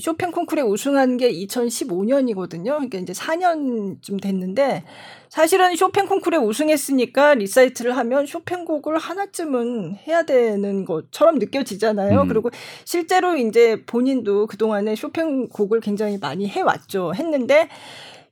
[0.00, 2.64] 쇼팽 콩쿠르에 우승한 게 2015년이거든요.
[2.64, 4.84] 그러니까 이제 4년쯤 됐는데
[5.28, 12.22] 사실은 쇼팽 콩쿠르에 우승했으니까 리사이틀을 하면 쇼팽 곡을 하나쯤은 해야 되는 것처럼 느껴지잖아요.
[12.22, 12.28] 음.
[12.28, 12.50] 그리고
[12.84, 17.12] 실제로 이제 본인도 그동안에 쇼팽 곡을 굉장히 많이 해왔죠.
[17.14, 17.68] 했는데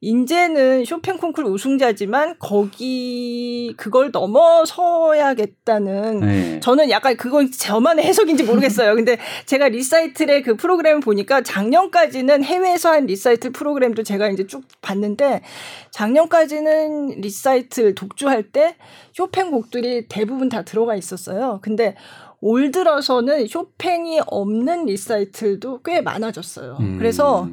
[0.01, 6.61] 인제는 쇼팽 콩쿨 우승자지만 거기 그걸 넘어서야겠다는 네.
[6.61, 8.95] 저는 약간 그건 저만의 해석인지 모르겠어요.
[8.95, 15.43] 근데 제가 리사이틀의 그 프로그램을 보니까 작년까지는 해외에서 한 리사이틀 프로그램도 제가 이제 쭉 봤는데
[15.91, 18.77] 작년까지는 리사이틀 독주할 때
[19.13, 21.61] 쇼팽 곡들이 대부분 다 들어가 있었어요.
[21.63, 21.95] 근데
[22.41, 26.77] 올 들어서는 쇼팽이 없는 리사이틀도 꽤 많아졌어요.
[26.81, 26.99] 음.
[26.99, 27.49] 그래서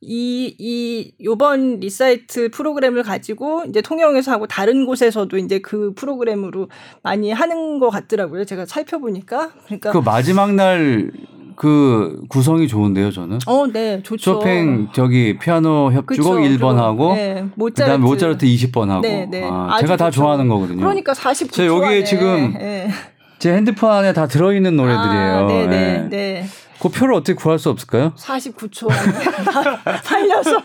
[0.00, 6.68] 이, 이, 요번 리사이틀 프로그램을 가지고 이제 통영에서 하고 다른 곳에서도 이제 그 프로그램으로
[7.02, 8.44] 많이 하는 것 같더라고요.
[8.44, 9.52] 제가 살펴보니까.
[9.66, 9.92] 그러니까.
[9.92, 11.10] 그 마지막 날
[11.56, 13.38] 그 구성이 좋은데요, 저는.
[13.46, 14.34] 어, 네, 좋죠.
[14.34, 17.82] 쇼팽 저기 피아노 협주곡 1번 하고 네, 모차르트.
[17.82, 19.00] 그다음에 모차르트 20번 하고.
[19.00, 19.48] 네, 네.
[19.50, 20.80] 아, 제가 다 좋아하는 거거든요.
[20.80, 22.90] 그러니까 49초 제 여기에 지금 네.
[23.38, 25.34] 제 핸드폰 안에 다 들어 있는 노래들이에요.
[25.34, 26.46] 아, 네, 네, 네.
[26.80, 28.12] 그 표를 어떻게 구할 수 없을까요?
[28.16, 30.62] 49초 안에 살려서.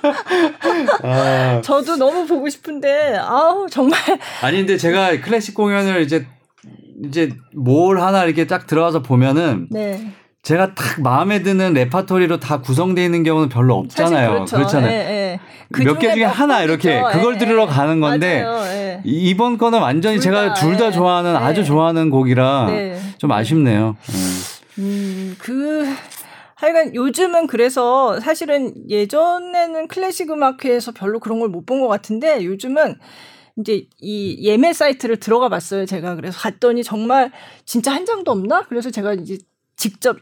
[1.03, 1.61] 아.
[1.63, 3.99] 저도 너무 보고 싶은데 아우 정말.
[4.41, 6.27] 아니 근데 제가 클래식 공연을 이제
[7.05, 10.11] 이제 뭘 하나 이렇게 딱 들어가서 보면은 네.
[10.43, 14.31] 제가 딱 마음에 드는 레파토리로 다 구성되어 있는 경우는 별로 없잖아요.
[14.31, 14.55] 그렇죠.
[14.57, 14.91] 그렇잖아요.
[14.91, 15.39] 예, 예.
[15.71, 17.07] 그 몇개 중에 하나 이렇게 있죠.
[17.11, 22.09] 그걸 예, 들으러 가는 건데 맞아요, 이번 거는 완전히 제가 둘 다 좋아하는 아주 좋아하는
[22.09, 22.99] 곡이라 네.
[23.19, 23.95] 좀 아쉽네요.
[24.09, 24.41] 음.
[24.79, 25.85] 음, 그,
[26.55, 32.95] 하여간 요즘은 그래서 사실은 예전에는 클래식 음악회에서 별로 그런 걸 못 본 것 같은데 요즘은
[33.59, 35.85] 이제 이 예매 사이트를 들어가 봤어요.
[35.85, 37.31] 제가 그래서 갔더니 정말
[37.65, 38.63] 진짜 한 장도 없나?
[38.69, 39.37] 그래서 제가 이제
[39.77, 40.17] 직접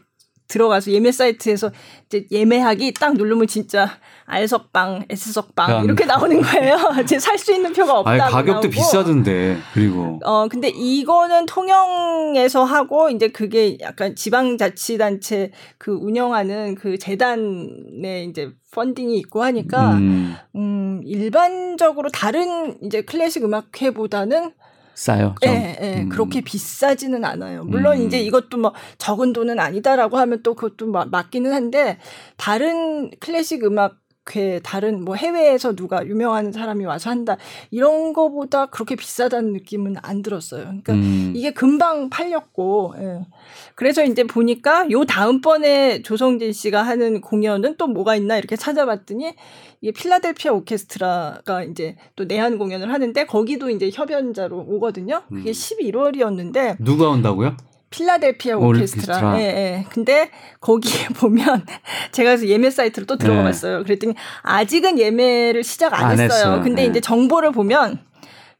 [0.50, 1.70] 들어가서 예매 사이트에서
[2.06, 3.88] 이제 예매하기 딱 누르면 진짜
[4.26, 6.76] R석방, S석방 이렇게 나오는 거예요.
[7.06, 8.28] 제 살 수 있는 표가 없다.
[8.28, 8.68] 가격도 나오고.
[8.70, 9.56] 비싸던데.
[9.72, 18.50] 그리고 어 근데 이거는 통영에서 하고 이제 그게 약간 지방자치단체 그 운영하는 그 재단에 이제
[18.72, 24.52] 펀딩이 있고 하니까 음, 음 일반적으로 다른 이제 클래식 음악회보다는
[25.00, 25.34] 싸요.
[25.44, 26.08] 예, 네, 네, 음.
[26.10, 27.64] 그렇게 비싸지는 않아요.
[27.64, 28.06] 물론 음.
[28.06, 31.96] 이제 이것도 뭐 적은 돈은 아니다라고 하면 또 그것도 맞기는 한데
[32.36, 33.99] 다른 클래식 음악
[34.30, 37.36] 그 다른 뭐 해외에서 누가 유명한 사람이 와서 한다
[37.72, 40.66] 이런 거보다 그렇게 비싸다는 느낌은 안 들었어요.
[40.66, 41.32] 그러니까 음.
[41.34, 43.26] 이게 금방 팔렸고 예.
[43.74, 49.34] 그래서 이제 보니까 요 다음번에 조성진 씨가 하는 공연은 또 뭐가 있나 이렇게 찾아봤더니
[49.80, 55.22] 이게 필라델피아 오케스트라가 이제 또 내한 공연을 하는데 거기도 이제 협연자로 오거든요.
[55.28, 55.52] 그게 음.
[55.52, 57.56] 11월이었는데 누가 온다고요?
[57.90, 59.38] 필라델피아 오케스트라.
[59.40, 59.86] 예, 예.
[59.90, 60.30] 근데
[60.60, 61.66] 거기에 보면
[62.12, 63.44] 제가 그래서 예매 사이트를 또 들어가 네.
[63.44, 63.82] 봤어요.
[63.82, 66.26] 그랬더니 아직은 예매를 시작 안, 안 했어요.
[66.28, 66.60] 했어요.
[66.62, 66.88] 근데 네.
[66.88, 67.98] 이제 정보를 보면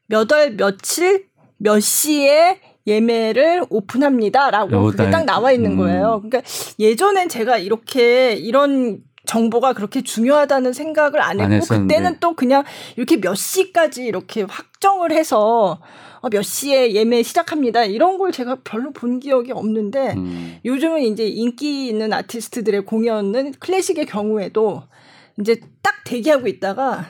[0.07, 1.25] 몇 월 며칠
[1.57, 5.77] 몇 시에 예매를 오픈합니다라고 그게 딱 나와 있는 음.
[5.77, 6.21] 거예요.
[6.23, 6.41] 그러니까
[6.79, 8.99] 예전엔 제가 이렇게 이런
[9.31, 12.65] 정보가 그렇게 중요하다는 생각을 안 했고 안 그때는 또 그냥
[12.97, 15.79] 이렇게 몇 시까지 이렇게 확정을 해서
[16.19, 17.85] 어, 몇 시에 예매 시작합니다.
[17.85, 20.57] 이런 걸 제가 별로 본 기억이 없는데 음.
[20.65, 24.83] 요즘은 이제 인기 있는 아티스트들의 공연은 클래식의 경우에도
[25.39, 27.05] 이제 딱 대기하고 있다가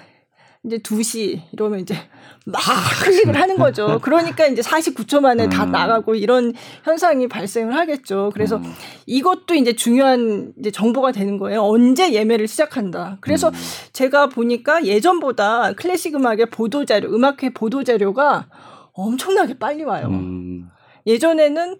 [0.64, 1.95] 이제 2시 이러면 이제
[2.45, 2.59] 막
[3.03, 3.99] 클릭을 하는 거죠.
[4.01, 5.49] 그러니까 이제 49초 만에 음.
[5.49, 6.53] 다 나가고 이런
[6.84, 8.30] 현상이 발생을 하겠죠.
[8.34, 8.74] 그래서 음.
[9.05, 11.62] 이것도 이제 중요한 이제 정보가 되는 거예요.
[11.64, 13.18] 언제 예매를 시작한다.
[13.22, 13.53] 그래서 음.
[13.93, 18.47] 제가 보니까 예전보다 클래식 음악의 보도 자료, 음악회 보도 자료가
[18.93, 20.07] 엄청나게 빨리 와요.
[20.09, 20.68] 음.
[21.07, 21.78] 예전에는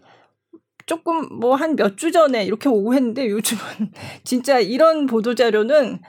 [0.88, 3.62] 조금 뭐 한 몇 주 전에 이렇게 오고 했는데 요즘은
[4.24, 6.00] 진짜 이런 보도 자료는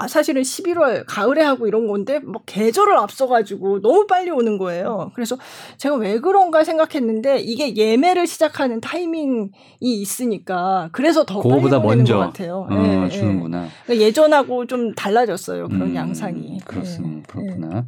[0.00, 5.10] 아, 사실은 11월 가을에 하고 이런 건데 뭐 계절을 앞서가지고 너무 빨리 오는 거예요.
[5.14, 5.36] 그래서
[5.76, 12.20] 제가 왜 그런가 생각했는데 이게 예매를 시작하는 타이밍이 있으니까 그래서 더 빨리 오는 먼저 것
[12.26, 12.66] 같아요.
[12.70, 13.66] 어, 네, 주는구나.
[13.88, 13.96] 네.
[13.98, 15.66] 예전하고 좀 달라졌어요.
[15.66, 16.60] 그런 음, 양상이.
[16.64, 17.34] 그렇습니다.
[17.40, 17.46] 네.
[17.46, 17.84] 그렇구나.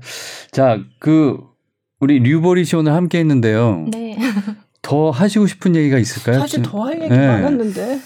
[0.50, 1.38] 자, 그
[2.00, 3.86] 우리 류보리 씨 오늘 함께 했는데요.
[3.92, 4.18] 네.
[4.82, 6.40] 더 하시고 싶은 얘기가 있을까요?
[6.40, 7.26] 사실 더 할 얘기 네.
[7.26, 8.00] 많았는데.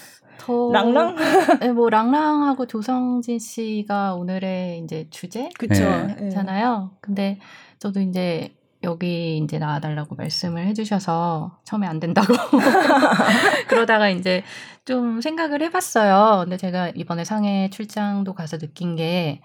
[0.45, 1.15] 더 랑랑?
[1.59, 6.89] 네, 뭐 랑랑하고 조성진 씨가 오늘의 이제 주제 그렇잖아요.
[6.91, 6.97] 네.
[7.01, 7.39] 근데
[7.79, 12.33] 저도 이제 여기 이제 나와달라고 말씀을 해주셔서 처음에 안 된다고
[13.67, 14.43] 그러다가 이제
[14.85, 16.43] 좀 생각을 해봤어요.
[16.43, 19.41] 근데 제가 이번에 상해 출장도 가서 느낀 게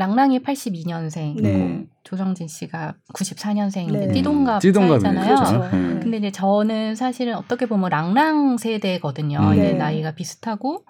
[0.00, 1.86] 랑랑이 82년생, 네.
[2.04, 4.12] 조정진 씨가 94년생인데 네.
[4.12, 5.34] 띠동갑 띠동갑이잖아요.
[5.34, 5.58] 그렇죠.
[5.76, 6.00] 네.
[6.00, 9.50] 근데 이제 저는 사실은 어떻게 보면 랑랑 세대거든요.
[9.50, 9.56] 네.
[9.56, 10.84] 이제 나이가 비슷하고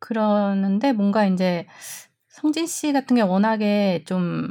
[0.00, 1.66] 그러는데 뭔가 이제
[2.28, 4.50] 성진 씨 같은 게 워낙에 좀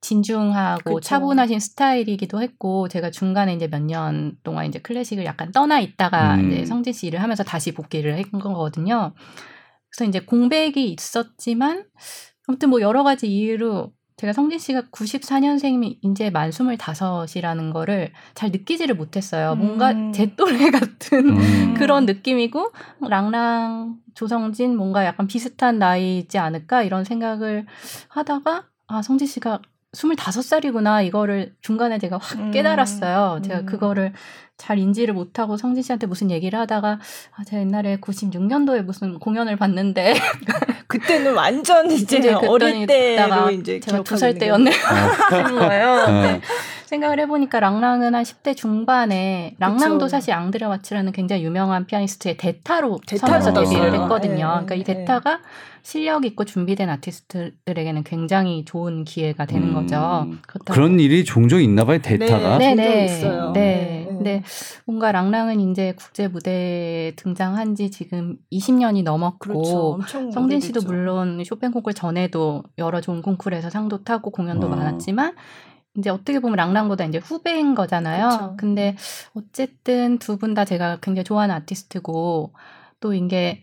[0.00, 1.00] 진중하고 그쵸.
[1.00, 6.50] 차분하신 스타일이기도 했고 제가 중간에 이제 몇 년 동안 이제 클래식을 약간 떠나 있다가 음.
[6.50, 9.12] 이제 성진 씨 일을 하면서 다시 복귀를 한 거거든요.
[9.90, 11.84] 그래서 이제 공백이 있었지만
[12.46, 18.94] 아무튼 뭐 여러 가지 이유로 제가 성진 씨가 94년생이면 이제 만 25이라는 거를 잘 느끼지를
[18.94, 19.54] 못했어요.
[19.54, 20.12] 뭔가 음.
[20.12, 21.74] 제 또래 같은 음.
[21.78, 22.70] 그런 느낌이고
[23.00, 27.64] 랑랑 조성진 뭔가 약간 비슷한 나이지 않을까 이런 생각을
[28.08, 29.62] 하다가 아 성진 씨가
[29.92, 32.50] 25살이구나 이거를 중간에 제가 확 음.
[32.50, 33.38] 깨달았어요.
[33.38, 33.42] 음.
[33.42, 34.12] 제가 그거를
[34.60, 36.98] 잘 인지를 못하고 성진 씨한테 무슨 얘기를 하다가
[37.36, 40.14] 아, 제가 옛날에 96년도에 무슨 공연을 봤는데
[40.86, 44.74] 그때는 완전 이제, 이제 어릴 때로 이제 제가 두 살 때였네요.
[45.30, 46.06] 하는 거예요.
[46.22, 46.40] 네.
[46.86, 50.08] 생각을 해보니까 랑랑은 한 10대 중반에 랑랑도 그쵸.
[50.08, 54.34] 사실 앙드레 와츠라는 굉장히 유명한 피아니스트의 대타로 대타에서 데뷔를 했거든요.
[54.34, 54.94] 네, 그러니까 이 네.
[54.94, 55.38] 대타가
[55.82, 60.26] 실력 있고 준비된 아티스트들에게는 굉장히 좋은 기회가 되는 음, 거죠.
[60.66, 62.00] 그런 일이 종종 있나 봐요.
[62.02, 62.58] 대타가.
[62.58, 63.04] 네, 네, 네.
[63.04, 63.52] 있어요.
[63.54, 63.99] 네.
[64.20, 64.42] 근데
[64.84, 69.98] 뭔가 랑랑은 이제 국제 무대에 등장한 지 지금 20년이 넘었고 그렇죠.
[70.30, 74.70] 성진 씨도 물론 쇼팽 콩쿨 전에도 여러 좋은 콩쿨에서 상도 타고 공연도 어.
[74.70, 75.34] 많았지만
[75.96, 78.28] 이제 어떻게 보면 랑랑보다 이제 후배인 거잖아요.
[78.28, 78.54] 그쵸.
[78.58, 78.96] 근데
[79.34, 82.52] 어쨌든 두 분 다 제가 굉장히 좋아하는 아티스트고
[83.00, 83.62] 또 이게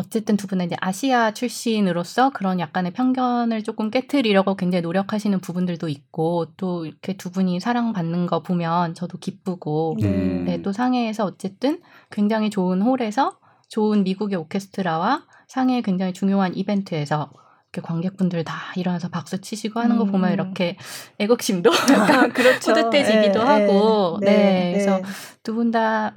[0.00, 6.46] 어쨌든 두 분은 이제 아시아 출신으로서 그런 약간의 편견을 조금 깨트리려고 굉장히 노력하시는 부분들도 있고
[6.56, 10.44] 또 이렇게 두 분이 사랑받는 거 보면 저도 기쁘고 음.
[10.46, 11.80] 네, 또 상해에서 어쨌든
[12.10, 13.38] 굉장히 좋은 홀에서
[13.68, 17.30] 좋은 미국의 오케스트라와 상해의 굉장히 중요한 이벤트에서
[17.72, 20.32] 이렇게 관객분들 다 일어나서 박수 치시고 하는 거 보면 음.
[20.34, 20.76] 이렇게
[21.18, 22.72] 애국심도 약간 그렇죠.
[22.72, 24.72] 뿌듯해지기도 네, 하고 네, 네, 네.
[24.72, 25.00] 그래서
[25.42, 26.14] 두 분 다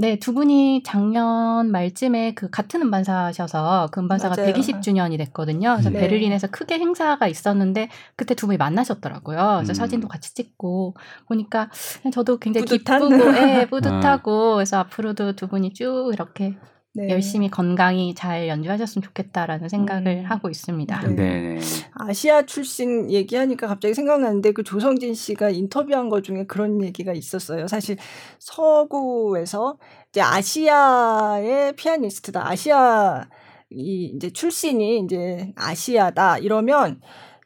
[0.00, 4.54] 네, 두 분이 작년 말쯤에 그 같은 음반사셔서 그 음반사가 맞아요.
[4.54, 5.74] 120주년이 됐거든요.
[5.74, 6.00] 그래서 네.
[6.00, 9.56] 베를린에서 크게 행사가 있었는데 그때 두 분이 만나셨더라고요.
[9.58, 9.74] 그래서 음.
[9.74, 10.94] 사진도 같이 찍고
[11.28, 11.68] 보니까
[12.14, 13.10] 저도 굉장히 뿌듯한?
[13.10, 16.56] 기쁘고 예, 뿌듯하고 그래서 앞으로도 두 분이 쭉 이렇게
[16.92, 17.08] 네.
[17.08, 20.24] 열심히 건강히 잘 연주하셨으면 좋겠다라는 생각을 음.
[20.24, 21.00] 하고 있습니다.
[21.08, 21.14] 네.
[21.14, 21.58] 네.
[21.92, 27.68] 아시아 출신 얘기하니까 갑자기 생각나는데 그 조성진 씨가 인터뷰한 것 중에 그런 얘기가 있었어요.
[27.68, 27.96] 사실
[28.40, 29.78] 서구에서
[30.08, 32.48] 이제 아시아의 피아니스트다.
[32.48, 33.28] 아시아
[33.70, 37.00] 이 이제 출신이 이제 아시아다 이러면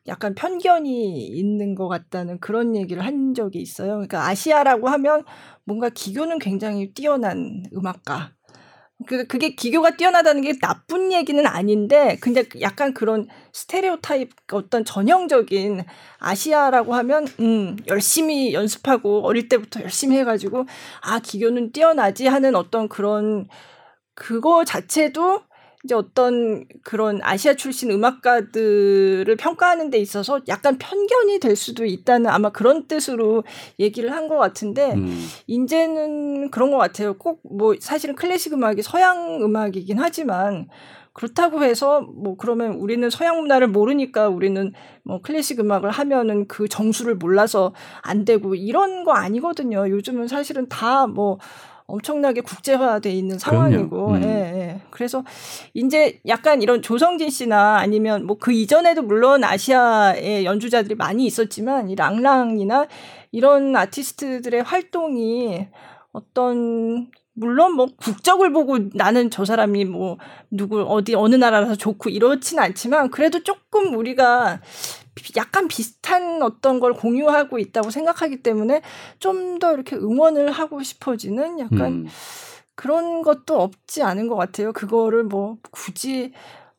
[0.07, 3.93] 약간 편견이 있는 것 같다는 그런 얘기를 한 적이 있어요.
[3.93, 5.25] 그러니까 아시아라고 하면
[5.65, 8.33] 뭔가 기교는 굉장히 뛰어난 음악가
[9.07, 15.85] 그, 그게 기교가 뛰어나다는 게 나쁜 얘기는 아닌데, 근데 약간 그런 스테레오 타입 어떤 전형적인
[16.19, 20.67] 아시아라고 하면, 음, 열심히 연습하고 어릴 때부터 열심히 해가지고,
[21.03, 23.49] 아, 기교는 뛰어나지 하는 어떤 그런,
[24.15, 25.43] 그거 자체도
[25.85, 32.51] 이제 어떤 그런 아시아 출신 음악가들을 평가하는 데 있어서 약간 편견이 될 수도 있다는 아마
[32.51, 33.45] 그런 뜻으로
[33.79, 35.27] 얘기를 한 것 같은데 음.
[35.47, 37.15] 이제는 그런 것 같아요.
[37.19, 40.69] 꼭 뭐 사실은 클래식 음악이 서양 음악이긴 하지만
[41.13, 44.73] 그렇다고 해서 뭐 그러면 우리는 서양 문화를 모르니까 우리는
[45.05, 47.73] 뭐 클래식 음악을 하면은 그 정수를 몰라서
[48.03, 49.89] 안 되고 이런 거 아니거든요.
[49.91, 51.39] 요즘은 사실은 다뭐
[51.87, 54.23] 엄청나게 국제화돼 있는 상황이고, 음.
[54.23, 54.81] 예, 예.
[54.91, 55.25] 그래서
[55.75, 61.95] 이제 약간 이런 조성진 씨나 아니면 뭐 그 이전에도 물론 아시아의 연주자들이 많이 있었지만 이
[61.95, 62.87] 랑랑이나
[63.33, 65.67] 이런 아티스트들의 활동이
[66.13, 70.19] 어떤 물론 뭐 국적을 보고 나는 저 사람이 뭐
[70.51, 74.61] 누구 어디 어느 나라라서 좋고 이렇진 않지만 그래도 조금 우리가
[75.37, 78.83] 약간 비슷한 어떤 걸 공유하고 있다고 생각하기 때문에
[79.19, 82.07] 좀 더 이렇게 응원을 하고 싶어지는 약간 음.
[82.75, 84.73] 그런 것도 없지 않은 것 같아요.
[84.73, 86.33] 그거를 뭐 굳이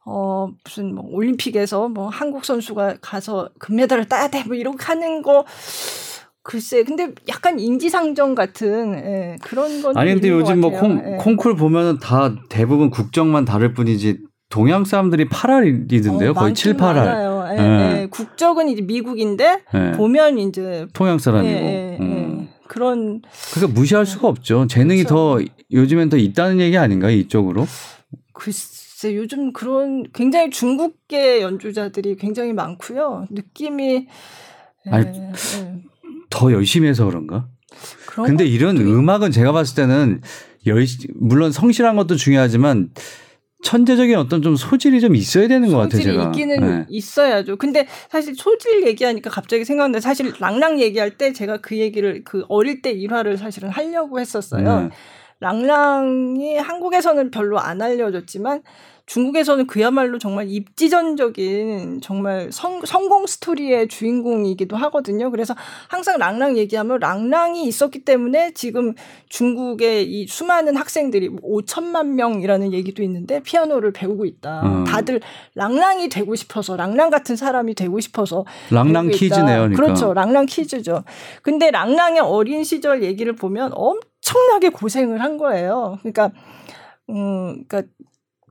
[0.06, 5.46] 어 무슨 뭐 올림픽에서 뭐 한국 선수가 가서 금메달을 따야 돼 뭐 이렇게 하는 거
[6.44, 11.18] 글쎄, 근데 약간 인지상정 같은 예, 그런 건 아니 근데 요즘 뭐 콩, 예.
[11.18, 14.20] 콩쿨 보면은 다 대부분 국정만 다를 뿐이지
[14.50, 16.32] 동양 사람들이 8알이던데요.
[16.32, 17.35] 어, 거의 7, 8알.
[17.54, 18.02] 예, 네.
[18.02, 18.08] 예.
[18.08, 19.92] 국적은 이제 미국인데 네.
[19.94, 21.54] 보면 이제 동양 사람이고.
[21.54, 22.50] 예, 예, 음.
[22.68, 23.22] 그런
[23.54, 24.68] 그러니까 무시할 수가 없죠.
[24.68, 25.16] 재능이 그렇죠.
[25.16, 27.16] 더 요즘엔 더 있다는 얘기 아닌가요?
[27.16, 27.68] 이쪽으로?
[28.34, 33.28] 글쎄 요즘 그런 굉장히 중국계 연주자들이 굉장히 많고요.
[33.30, 34.08] 느낌이
[34.92, 35.08] 아니,
[36.30, 37.48] 더 열심히 해서 그런가?
[38.26, 40.22] 근데 이런 음악은 제가 봤을 때는
[40.66, 40.86] 열
[41.16, 42.90] 물론 성실한 것도 중요하지만
[43.64, 46.02] 천재적인 어떤 좀 소질이 좀 있어야 되는 것 같아요.
[46.02, 46.24] 제가.
[46.26, 46.86] 있기는 네.
[46.90, 47.56] 있어야죠.
[47.58, 52.82] 근데 사실 소질 얘기하니까 갑자기 생각나는데 사실 랑랑 얘기할 때 제가 그 얘기를 그 어릴
[52.82, 54.82] 때 일화를 사실은 하려고 했었어요.
[54.82, 54.90] 네.
[55.40, 58.62] 랑랑이 한국에서는 별로 안 알려졌지만
[59.06, 65.30] 중국에서는 그야말로 정말 입지전적인 정말 성, 성공 스토리의 주인공이기도 하거든요.
[65.30, 65.56] 그래서
[65.88, 68.94] 항상 랑랑 얘기하면 랑랑이 있었기 때문에 지금
[69.30, 74.62] 중국의 이 수많은 학생들이 5천만 뭐 명이라는 얘기도 있는데 피아노를 배우고 있다.
[74.64, 74.84] 음.
[74.86, 75.22] 다들
[75.54, 79.46] 랑랑이 되고 싶어서 랑랑 같은 사람이 되고 싶어서 랑랑 키즈네요.
[79.46, 79.84] 그러니까.
[79.84, 80.14] 그렇죠.
[80.14, 81.04] 랑랑 키즈죠.
[81.44, 86.00] 근데 랑랑의 어린 시절 얘기를 보면 엄청나게 고생을 한 거예요.
[86.02, 86.32] 그러니까
[87.10, 87.84] 음, 그러니까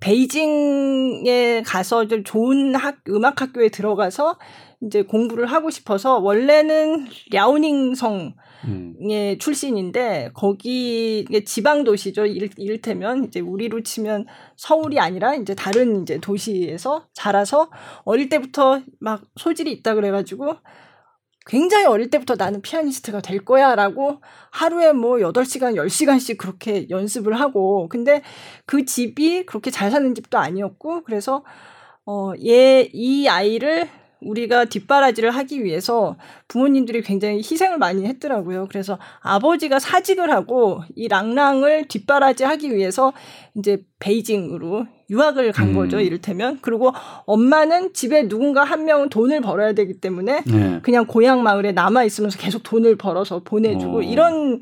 [0.05, 4.39] 베이징에 가서 좀 좋은 학, 음악 학교에 들어가서
[4.83, 8.35] 이제 공부를 하고 싶어서 원래는 랴오닝성의
[8.67, 9.39] 음.
[9.39, 12.27] 출신인데 거기 지방 도시죠.
[12.27, 14.27] 이를, 이를테면 이제 우리로 치면
[14.57, 17.71] 서울이 아니라 이제 다른 이제 도시에서 자라서
[18.05, 20.57] 어릴 때부터 막 소질이 있다 그래가지고
[21.47, 24.21] 굉장히 어릴 때부터 나는 피아니스트가 될 거야 라고
[24.51, 28.23] 하루에 뭐 8시간, 10시간씩 그렇게 연습을 하고 근데
[28.65, 31.45] 그 집이 그렇게 잘 사는 집도 아니었고 그래서
[32.07, 33.89] 어, 얘, 이 아이를
[34.25, 36.17] 우리가 뒷바라지를 하기 위해서
[36.49, 38.67] 부모님들이 굉장히 희생을 많이 했더라고요.
[38.69, 43.13] 그래서 아버지가 사직을 하고 이 랑랑을 뒷바라지 하기 위해서
[43.55, 45.75] 이제 베이징으로 유학을 간 음.
[45.75, 46.01] 거죠.
[46.01, 46.59] 이를테면.
[46.63, 46.93] 그리고
[47.27, 50.81] 엄마는 집에 누군가 한 명은 돈을 벌어야 되기 때문에 네.
[50.83, 53.99] 그냥 고향 마을에 남아 있으면서 계속 돈을 벌어서 보내주고 오.
[53.99, 54.03] 어.
[54.03, 54.61] 이런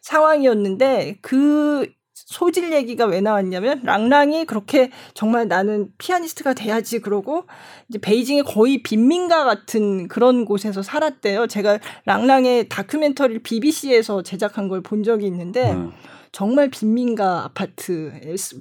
[0.00, 1.86] 상황이었는데 그
[2.26, 7.44] 소질 얘기가 왜 나왔냐면 랑랑이 그렇게 정말 나는 피아니스트가 돼야지 그러고
[7.88, 11.46] 이제 베이징의 거의 빈민가 같은 그런 곳에서 살았대요.
[11.46, 15.92] 제가 랑랑의 다큐멘터리를 BBC에서 제작한 걸 본 적이 있는데 음.
[16.32, 18.10] 정말 빈민가 아파트,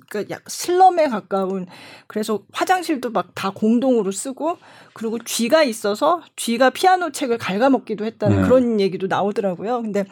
[0.10, 1.66] 그러니까 약 슬럼에 가까운
[2.08, 4.58] 그래서 화장실도 막 다 공동으로 쓰고
[4.94, 8.44] 그리고 쥐가 있어서 쥐가 피아노 책을 갉아먹기도 했다는 네.
[8.44, 9.82] 그런 얘기도 나오더라고요.
[9.82, 10.04] 근데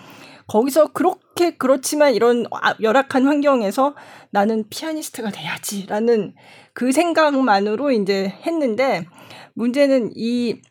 [0.50, 3.96] 거기서 그렇게 그렇지만 이런 아, 열악한 환경에서
[4.32, 6.34] 나는 피아니스트가 돼야지라는
[6.74, 9.06] 그 생각만으로 이제 했는데
[9.54, 10.62] 문제는 이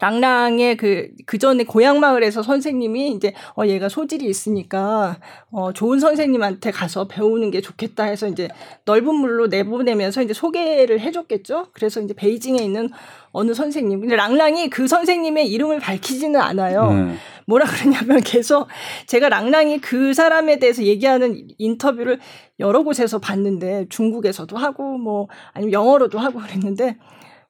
[0.00, 5.18] 랑랑의 그, 그 전에 고향 마을에서 선생님이 이제, 어, 얘가 소질이 있으니까,
[5.52, 8.48] 어, 좋은 선생님한테 가서 배우는 게 좋겠다 해서 이제
[8.84, 11.68] 넓은 물로 내보내면서 이제 소개를 해줬겠죠?
[11.72, 12.90] 그래서 이제 베이징에 있는
[13.30, 14.00] 어느 선생님.
[14.00, 16.88] 근데 랑랑이 그 선생님의 이름을 밝히지는 않아요.
[16.90, 17.18] 음.
[17.46, 18.68] 뭐라 그러냐면 계속
[19.06, 22.18] 제가 랑랑이 그 사람에 대해서 얘기하는 인터뷰를
[22.60, 26.96] 여러 곳에서 봤는데 중국에서도 하고 뭐 아니면 영어로도 하고 그랬는데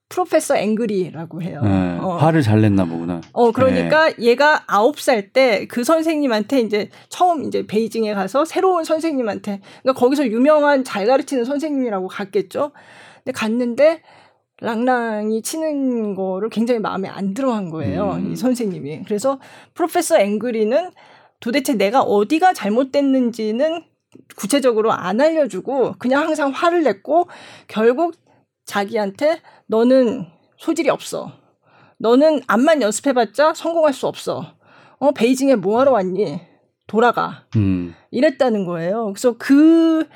[0.08, 1.60] 프로페서 앵그리라고 해요.
[1.64, 2.16] 네, 어.
[2.16, 3.20] 화를 잘 냈나 보구나.
[3.32, 4.14] 어, 그러니까 네.
[4.20, 10.28] 얘가 아홉 살 때 그 선생님한테 이제 처음 이제 베이징에 가서 새로운 선생님한테 그러니까 거기서
[10.28, 12.70] 유명한 잘 가르치는 선생님이라고 갔겠죠.
[13.24, 14.02] 근데 갔는데
[14.60, 18.12] 랑랑이 치는 거를 굉장히 마음에 안 들어 한 거예요.
[18.14, 18.32] 음.
[18.32, 19.02] 이 선생님이.
[19.04, 19.38] 그래서
[19.74, 20.90] 프로페서 앵그리는
[21.40, 23.84] 도대체 내가 어디가 잘못됐는지는
[24.36, 27.28] 구체적으로 안 알려주고 그냥 항상 화를 냈고
[27.68, 28.14] 결국
[28.64, 30.26] 자기한테 너는
[30.56, 31.32] 소질이 없어.
[31.98, 34.54] 너는 암만 연습해봤자 성공할 수 없어.
[34.98, 36.40] 어, 베이징에 뭐하러 왔니?
[36.86, 37.44] 돌아가.
[37.56, 37.94] 음.
[38.10, 39.12] 이랬다는 거예요.
[39.12, 40.06] 그래서 그,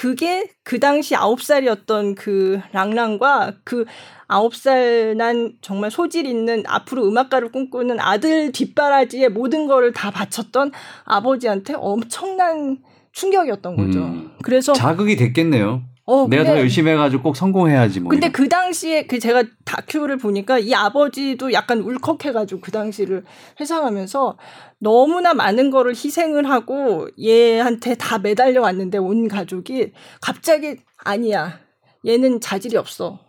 [0.00, 3.84] 그게 그 당시 아홉 살이었던 그 랑랑과 그
[4.28, 10.72] 아홉 살난 정말 소질 있는 앞으로 음악가를 꿈꾸는 아들 뒷바라지에 모든 거를 다 바쳤던
[11.04, 12.78] 아버지한테 엄청난
[13.12, 13.98] 충격이었던 거죠.
[13.98, 14.30] 음.
[14.42, 15.82] 그래서 자극이 됐겠네요.
[16.10, 18.10] 어, 내가 더 열심히 해가지고 꼭 성공해야지 뭐.
[18.10, 18.32] 근데 이런.
[18.32, 23.24] 그 당시에 그 제가 다큐를 보니까 이 아버지도 약간 울컥해가지고 그 당시를
[23.60, 24.36] 회상하면서
[24.78, 31.60] 너무나 많은 거를 희생을 하고 얘한테 다 매달려 왔는데 온 가족이 갑자기 아니야.
[32.04, 33.20] 얘는 자질이 없어.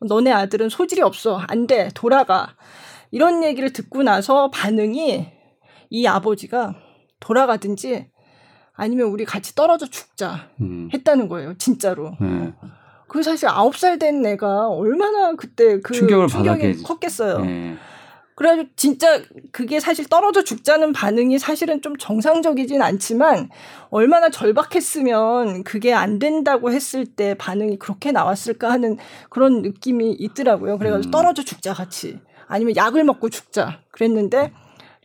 [0.00, 1.40] 너네 아들은 소질이 없어.
[1.46, 1.90] 안 돼.
[1.94, 2.56] 돌아가.
[3.12, 5.28] 이런 얘기를 듣고 나서 반응이
[5.90, 6.74] 이 아버지가
[7.20, 8.08] 돌아가든지
[8.76, 10.88] 아니면 우리 같이 떨어져 죽자 음.
[10.92, 11.54] 했다는 거예요.
[11.58, 12.14] 진짜로.
[12.20, 12.52] 네.
[13.08, 17.38] 그 사실 아홉 살된 애가 얼마나 그때 그 충격을 충격이 컸겠어요.
[17.38, 17.76] 네.
[18.34, 23.48] 그래가지고 진짜 그게 사실 떨어져 죽자는 반응이 사실은 좀 정상적이진 않지만
[23.88, 28.98] 얼마나 절박했으면 그게 안 된다고 했을 때 반응이 그렇게 나왔을까 하는
[29.30, 30.76] 그런 느낌이 있더라고요.
[30.76, 31.10] 그래가지고 음.
[31.10, 34.52] 떨어져 죽자 같이 아니면 약을 먹고 죽자 그랬는데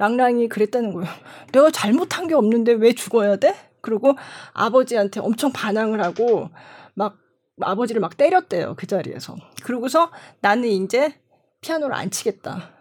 [0.02, 1.08] 랑랑이 그랬다는 거예요.
[1.54, 3.56] 내가 잘못한 게 없는데 왜 죽어야 돼?
[3.82, 4.16] 그리고
[4.54, 6.50] 아버지한테 엄청 반항을 하고
[6.96, 7.18] 막
[7.62, 8.74] 아버지를 막 때렸대요.
[8.78, 9.36] 그 자리에서.
[9.64, 10.10] 그러고서
[10.42, 11.14] 나는 이제
[11.62, 12.72] 피아노를 안 치겠다.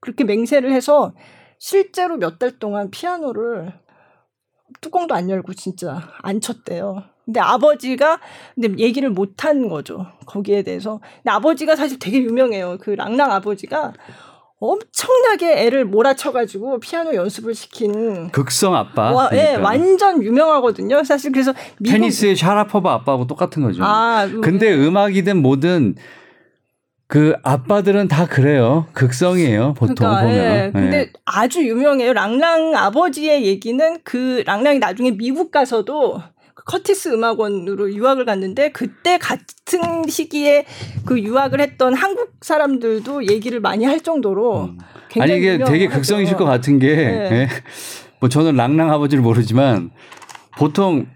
[0.00, 1.12] 그렇게 맹세를 해서
[1.58, 3.74] 실제로 몇 달 동안 피아노를
[4.80, 7.02] 뚜껑도 안 열고 진짜 안 쳤대요.
[7.26, 8.18] 근데 아버지가
[8.54, 10.06] 근데 얘기를 못 한 거죠.
[10.26, 11.00] 거기에 대해서.
[11.16, 12.78] 근데 아버지가 사실 되게 유명해요.
[12.80, 13.92] 그 랑랑 아버지가
[14.62, 19.10] 엄청나게 애를 몰아쳐가지고 피아노 연습을 시킨 극성 아빠.
[19.10, 21.02] 와, 예, 완전 유명하거든요.
[21.02, 21.92] 사실 그래서 미국...
[21.92, 23.82] 테니스의 샤라포바 아빠하고 똑같은 거죠.
[23.82, 25.96] 아, 근데 음악이든 뭐든
[27.08, 28.86] 그 아빠들은 다 그래요.
[28.92, 29.74] 극성이에요.
[29.74, 30.36] 보통 그러니까, 보면.
[30.36, 30.70] 예.
[30.72, 31.12] 근데 예.
[31.24, 32.12] 아주 유명해요.
[32.12, 36.22] 랑랑 아버지의 얘기는 그 랑랑이 나중에 미국 가서도
[36.64, 40.64] 커티스 음악원으로 유학을 갔는데 그때 같은 시기에
[41.04, 44.78] 그 유학을 했던 한국 사람들도 얘기를 많이 할 정도로 음.
[45.20, 47.30] 아니 이게 되게 극성이실 것 같은 게 네.
[47.30, 47.48] 네.
[48.20, 49.90] 뭐 저는 랑랑 아버지를 모르지만
[50.56, 51.06] 보통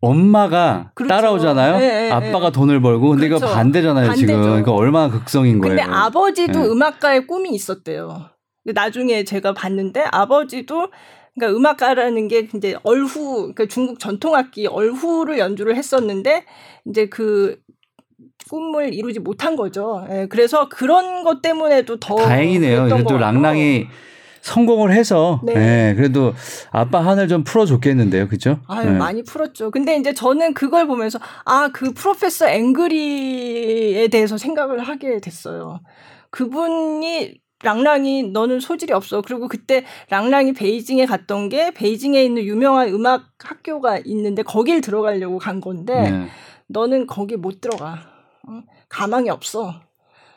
[0.00, 1.08] 엄마가 그렇죠.
[1.08, 1.78] 따라오잖아요.
[1.78, 3.46] 네, 네, 아빠가 돈을 벌고 근데 그렇죠.
[3.46, 4.26] 이거 반대잖아요 반대죠.
[4.26, 4.42] 지금.
[4.42, 5.76] 그러니까 얼마나 극성인 거예요.
[5.76, 8.30] 근데 아버지도 음악가의 꿈이 있었대요.
[8.64, 10.88] 나중에 제가 봤는데 아버지도
[11.38, 16.44] 그러니까 음악가라는 게 이제 얼후, 그러니까 중국 전통악기 얼후를 연주를 했었는데
[16.86, 17.58] 이제 그
[18.50, 20.06] 꿈을 이루지 못한 거죠.
[20.10, 22.88] 예, 그래서 그런 것 때문에도 더 다행이네요.
[22.88, 23.86] 그래도 랑랑이
[24.40, 25.54] 성공을 해서 네.
[25.54, 25.94] 네.
[25.94, 26.32] 그래도
[26.70, 28.60] 아빠 한을 좀 풀어줬겠는데요, 그죠?
[28.66, 28.96] 아유 네.
[28.96, 29.70] 많이 풀었죠.
[29.70, 35.80] 근데 이제 저는 그걸 보면서 아 그 프로페서 앵그리에 대해서 생각을 하게 됐어요.
[36.30, 39.20] 그분이 랑랑이 너는 소질이 없어.
[39.22, 45.60] 그리고 그때 랑랑이 베이징에 갔던 게 베이징에 있는 유명한 음악 학교가 있는데 거길 들어가려고 간
[45.60, 46.28] 건데 네.
[46.68, 47.98] 너는 거기 못 들어가.
[48.46, 48.62] 어?
[48.88, 49.80] 가망이 없어.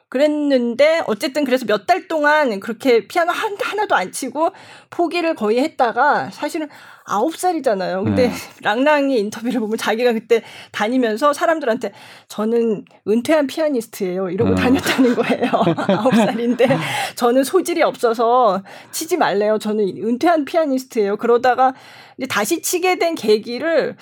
[0.09, 4.49] 그랬는데 어쨌든 그래서 몇 달 동안 그렇게 피아노 한, 하나도 안 치고
[4.89, 6.67] 포기를 거의 했다가 사실은
[7.11, 8.03] 아홉 살이잖아요.
[8.03, 8.33] 근데 네.
[8.63, 10.41] 랑랑이 인터뷰를 보면 자기가 그때
[10.71, 11.91] 다니면서 사람들한테
[12.27, 14.29] 저는 은퇴한 피아니스트예요.
[14.29, 14.55] 이러고 어.
[14.55, 15.51] 다녔다는 거예요.
[15.99, 16.67] 아홉 살인데
[17.15, 19.59] 저는 소질이 없어서 치지 말래요.
[19.59, 21.17] 저는 은퇴한 피아니스트예요.
[21.17, 21.73] 그러다가
[22.17, 23.97] 이제 다시 치게 된 계기를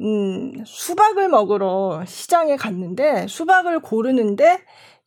[0.00, 4.60] 음, 수박을 먹으러 시장에 갔는데 수박을 고르는데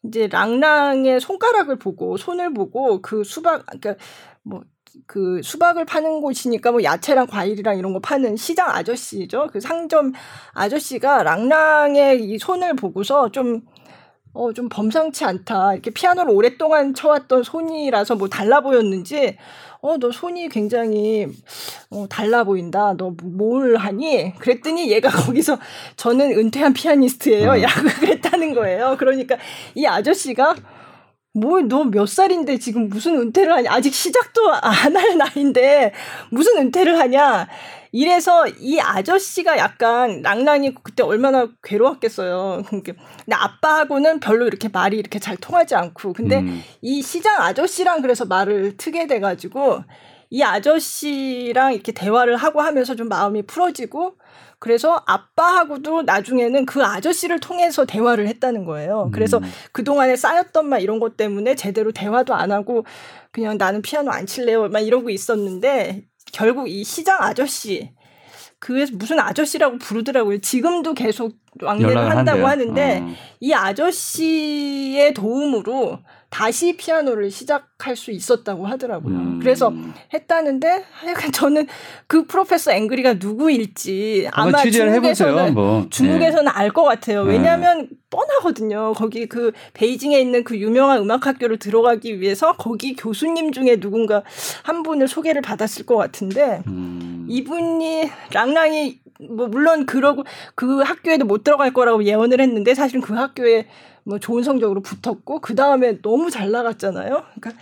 [0.04, 3.96] 이제 랑랑의 손가락을 보고 손을 보고 그 수박 그러니까
[4.44, 4.62] 뭐
[5.06, 9.50] 그 수박을 파는 곳이니까 뭐 야채랑 과일이랑 이런 거 파는 시장 아저씨죠.
[9.52, 10.14] 그 상점
[10.54, 13.62] 아저씨가 랑랑의 이 손을 보고서 좀
[14.34, 15.74] 어, 좀 범상치 않다.
[15.74, 19.36] 이렇게 피아노를 오랫동안 쳐왔던 손이라서 뭐 달라 보였는지,
[19.82, 21.26] 어, 너 손이 굉장히,
[21.90, 22.94] 어, 달라 보인다.
[22.96, 24.36] 너 뭘 하니?
[24.38, 25.58] 그랬더니 얘가 거기서
[25.96, 27.52] 저는 은퇴한 피아니스트예요.
[27.54, 27.62] 음.
[27.62, 28.96] 라고 그랬다는 거예요.
[29.00, 29.38] 그러니까
[29.74, 30.56] 이 아저씨가
[31.40, 33.72] 뭐, 너몇 살인데 지금 무슨 은퇴를 하냐?
[33.72, 35.94] 아직 시작도 안 할 나이인데
[36.32, 37.48] 무슨 은퇴를 하냐?
[37.92, 42.64] 이래서 이 아저씨가 약간 랑랑이 그때 얼마나 괴로웠겠어요.
[42.70, 42.94] 근데
[43.32, 46.62] 아빠하고는 별로 이렇게 말이 이렇게 잘 통하지 않고 근데 음.
[46.82, 49.84] 이 시장 아저씨랑 그래서 말을 트게 돼가지고
[50.30, 54.16] 이 아저씨랑 이렇게 대화를 하고 하면서 좀 마음이 풀어지고
[54.60, 59.12] 그래서 아빠하고도 나중에는 그 아저씨를 통해서 대화를 했다는 거예요.
[59.14, 59.44] 그래서 음.
[59.72, 62.86] 그동안에 쌓였던 막 이런 것 때문에 제대로 대화도 안 하고
[63.32, 64.70] 그냥 나는 피아노 안 칠래요.
[64.70, 67.92] 막 이러고 있었는데 결국 이 시장 아저씨
[68.60, 70.40] 그 무슨 아저씨라고 부르더라고요.
[70.40, 72.48] 지금도 계속 왕래를 한다고 한대요.
[72.48, 73.16] 하는데 어.
[73.40, 76.00] 이 아저씨의 도움으로
[76.30, 79.16] 다시 피아노를 시작할 수 있었다고 하더라고요.
[79.16, 79.40] 음.
[79.40, 79.74] 그래서
[80.14, 81.68] 했다는데 하여간 저는
[82.06, 85.88] 그 프로페서 앵그리가 누구일지 아마 중국에서는 뭐.
[85.90, 86.52] 중국에서는 네.
[86.54, 87.24] 알것 같아요.
[87.24, 87.34] 네.
[87.34, 87.88] 왜냐하면 네.
[88.10, 88.94] 뻔하거든요.
[88.94, 94.24] 거기 그 베이징에 있는 그 유명한 음악 학교를 들어가기 위해서 거기 교수님 중에 누군가
[94.64, 97.26] 한 분을 소개를 받았을 것 같은데 음.
[97.30, 100.24] 이분이 랑랑이 뭐 물론 그러고
[100.56, 103.66] 그 학교에도 못 들어갈 거라고 예언을 했는데 사실은 그 학교에
[104.08, 107.24] 뭐 좋은 성적으로 붙었고 그 다음에 너무 잘 나갔잖아요.
[107.36, 107.62] 그러니까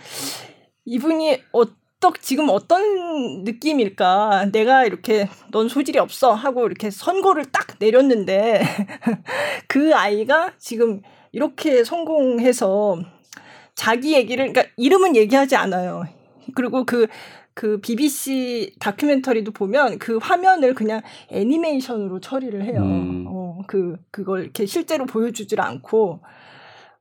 [0.84, 4.50] 이분이 어떻 지금 어떤 느낌일까?
[4.52, 8.62] 내가 이렇게 넌 소질이 없어 하고 이렇게 선고를 딱 내렸는데
[9.66, 13.00] 그 아이가 지금 이렇게 성공해서
[13.74, 16.04] 자기 얘기를 그러니까 이름은 얘기하지 않아요.
[16.54, 17.08] 그리고 그
[17.56, 21.00] 그 BBC 다큐멘터리도 보면 그 화면을 그냥
[21.30, 22.82] 애니메이션으로 처리를 해요.
[22.82, 23.24] 음.
[23.26, 26.20] 어, 그, 그걸 이렇게 실제로 보여주질 않고.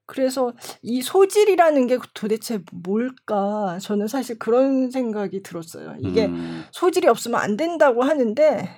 [0.06, 3.80] 그래서 이 소질이라는 게 도대체 뭘까?
[3.82, 5.96] 저는 사실 그런 생각이 들었어요.
[6.00, 6.64] 이게 음.
[6.72, 8.70] 소질이 없으면 안 된다고 하는데,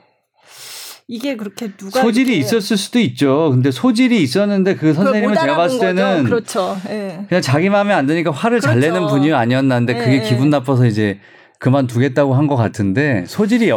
[1.08, 3.52] 이게 그렇게 누가 소질이 있었을 수도 있죠.
[3.52, 6.76] 근데 소질이 있었는데 그 선생님은 제가 봤을 때는 그렇죠.
[6.88, 7.24] 네.
[7.30, 8.68] 그냥 자기 마음에 안 드니까 화를 그렇죠.
[8.68, 9.08] 잘 내는.
[9.08, 10.00] 분이 아니었는데 네.
[10.00, 10.22] 그게 예.
[10.28, 11.20] 기분 나빠서 이제
[11.60, 13.72] 그만두겠다고 한 것 같은데 소질이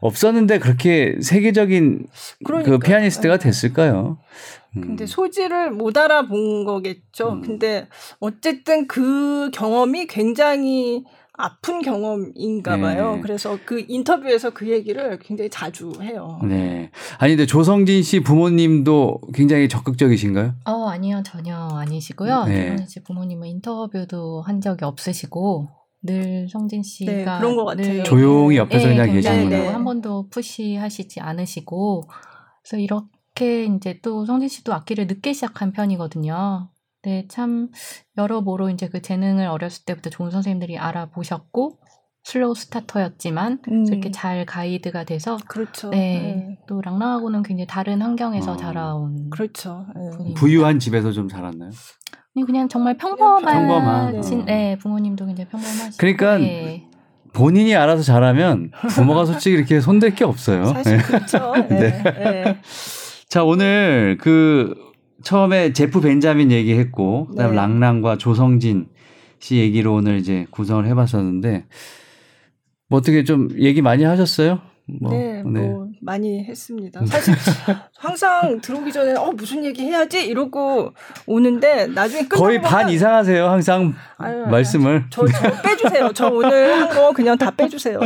[0.00, 2.06] 없었는데 그렇게 세계적인
[2.44, 3.44] 그러니까그 피아니스트가 네.
[3.44, 4.18] 됐을까요?
[4.76, 4.80] 음.
[4.80, 7.32] 근데 소질을 못 알아본 거겠죠.
[7.32, 7.42] 음.
[7.42, 7.88] 근데
[8.20, 11.04] 어쨌든 그 경험이 굉장히
[11.40, 12.82] 아픈 경험인가 네.
[12.82, 13.14] 봐요.
[13.16, 13.20] 네.
[13.22, 16.40] 그래서 그 인터뷰에서 그 얘기를 굉장히 자주 해요.
[16.44, 16.90] 네.
[17.18, 20.54] 아니 근데 조성진 씨 부모님도 굉장히 적극적이신가요?
[20.64, 21.22] 어, 아니요.
[21.24, 22.44] 전혀 아니시고요.
[22.44, 22.62] 네.
[22.62, 25.68] 조성진 씨 부모님은 인터뷰도 한 적이 없으시고
[26.02, 28.02] 늘 성진 씨가 네, 그런 것 같아요.
[28.04, 29.56] 조용히 옆에서 네, 그냥 계시는구나.
[29.56, 29.68] 네.
[29.68, 32.08] 한 번도 푸시하시지 않으시고
[32.62, 36.70] 그래서 이렇게 이제 또 성진 씨도 악기를 늦게 시작한 편이거든요.
[37.02, 37.70] 네, 참
[38.16, 41.78] 여러모로 이제 그 재능을 어렸을 때부터 좋은 선생님들이 알아보셨고
[42.24, 43.86] slow starter였지만 음.
[43.86, 45.88] 이렇게 잘 가이드가 돼서 그렇죠.
[45.88, 46.58] 네, 네.
[46.66, 48.56] 또 랑랑하고는 굉장히 다른 환경에서 어.
[48.56, 49.86] 자라온 그렇죠.
[50.22, 50.34] 네.
[50.34, 51.70] 부유한 집에서 좀 자랐나요?
[52.44, 54.20] 그냥 정말 평범한, 평범한.
[54.20, 54.44] 네.
[54.44, 56.86] 네, 부모님도 굉장히 평범하시고 그러니까 네.
[57.32, 60.64] 본인이 알아서 잘하면 부모가 솔직히 이렇게 손댈 게 없어요.
[60.74, 61.54] 사실 그렇죠.
[61.68, 62.02] 네.
[62.02, 62.56] 네.
[63.28, 64.74] 자 오늘 그
[65.22, 67.56] 처음에 제프 벤자민 얘기했고 그다음 네.
[67.56, 68.88] 랑랑과 조성진
[69.40, 71.66] 씨 얘기로 오늘 이제 구성을 해봤었는데
[72.88, 74.60] 뭐 어떻게 좀 얘기 많이 하셨어요?
[75.00, 77.04] 뭐, 네, 네, 뭐 많이 했습니다.
[77.06, 77.34] 사실
[77.98, 80.92] 항상 들어오기 전에 어 무슨 얘기 해야지 이러고
[81.26, 83.48] 오는데 나중에 거의 반 이상 하세요.
[83.48, 86.12] 항상 아유, 말씀을 저, 저 빼주세요.
[86.14, 88.00] 저 오늘 한 거 그냥 다 빼주세요.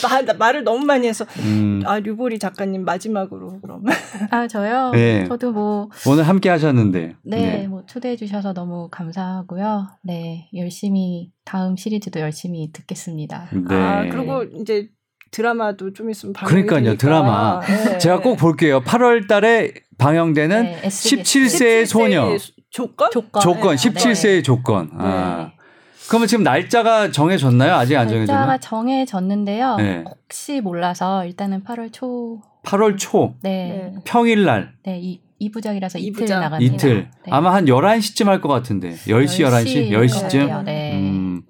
[0.00, 1.82] 저 말, 말을 너무 많이 해서 음.
[1.86, 3.84] 아 류보리 작가님 마지막으로 그럼
[4.30, 4.90] 아 저요.
[4.92, 5.24] 네.
[5.26, 7.66] 저도 뭐 오늘 함께 하셨는데 네, 네.
[7.68, 9.88] 뭐 초대해 주셔서 너무 감사하고요.
[10.02, 13.48] 네 열심히 다음 시리즈도 열심히 듣겠습니다.
[13.68, 13.74] 네.
[13.74, 14.88] 아 그리고 이제
[15.32, 17.00] 드라마도 좀 있으면 방영이 그러니까요 되니까.
[17.00, 17.98] 드라마 네.
[17.98, 22.36] 제가 꼭 볼게요 8월 달에 방영되는 네, 17세의 소녀
[22.70, 25.50] 조건 조건, 조건 17세의 조건 아.
[25.50, 25.62] 네.
[26.08, 27.74] 그러면 지금 날짜가 정해졌나요?
[27.74, 28.46] 아직 안 정해졌나요?
[28.46, 29.76] 날짜가 정해졌는데요.
[29.76, 30.04] 네.
[30.06, 33.94] 혹시 몰라서 일단은 8월 초 8월 초 네.
[34.04, 36.74] 평일 날 네, 이 2부작이라서 이틀 나갑니다.
[36.74, 37.08] 이틀.
[37.24, 37.30] 네.
[37.32, 38.90] 아마 한 11시쯤 할 것 같은데.
[38.94, 39.90] 10시, 10시?
[39.90, 40.28] 10시?
[40.28, 40.92] 쯤 네.
[40.94, 41.42] 음.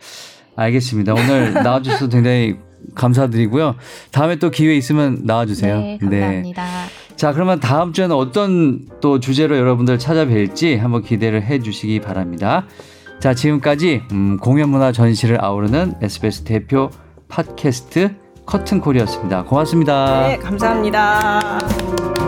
[0.56, 1.12] 알겠습니다.
[1.12, 2.56] 오늘 나와 주셔서 굉장히
[2.94, 3.76] 감사드리고요.
[4.10, 5.78] 다음에 또 기회 있으면 나와주세요.
[5.78, 6.64] 네, 감사합니다.
[6.64, 7.16] 네.
[7.16, 12.66] 자, 그러면 다음 주에는 어떤 또 주제로 여러분들 찾아뵐지 한번 기대를 해 주시기 바랍니다.
[13.20, 16.90] 자, 지금까지 음, 공연문화 전시를 아우르는 SBS 대표
[17.28, 19.44] 팟캐스트 커튼 콜이었습니다.
[19.44, 20.26] 고맙습니다.
[20.28, 22.21] 네, 감사합니다.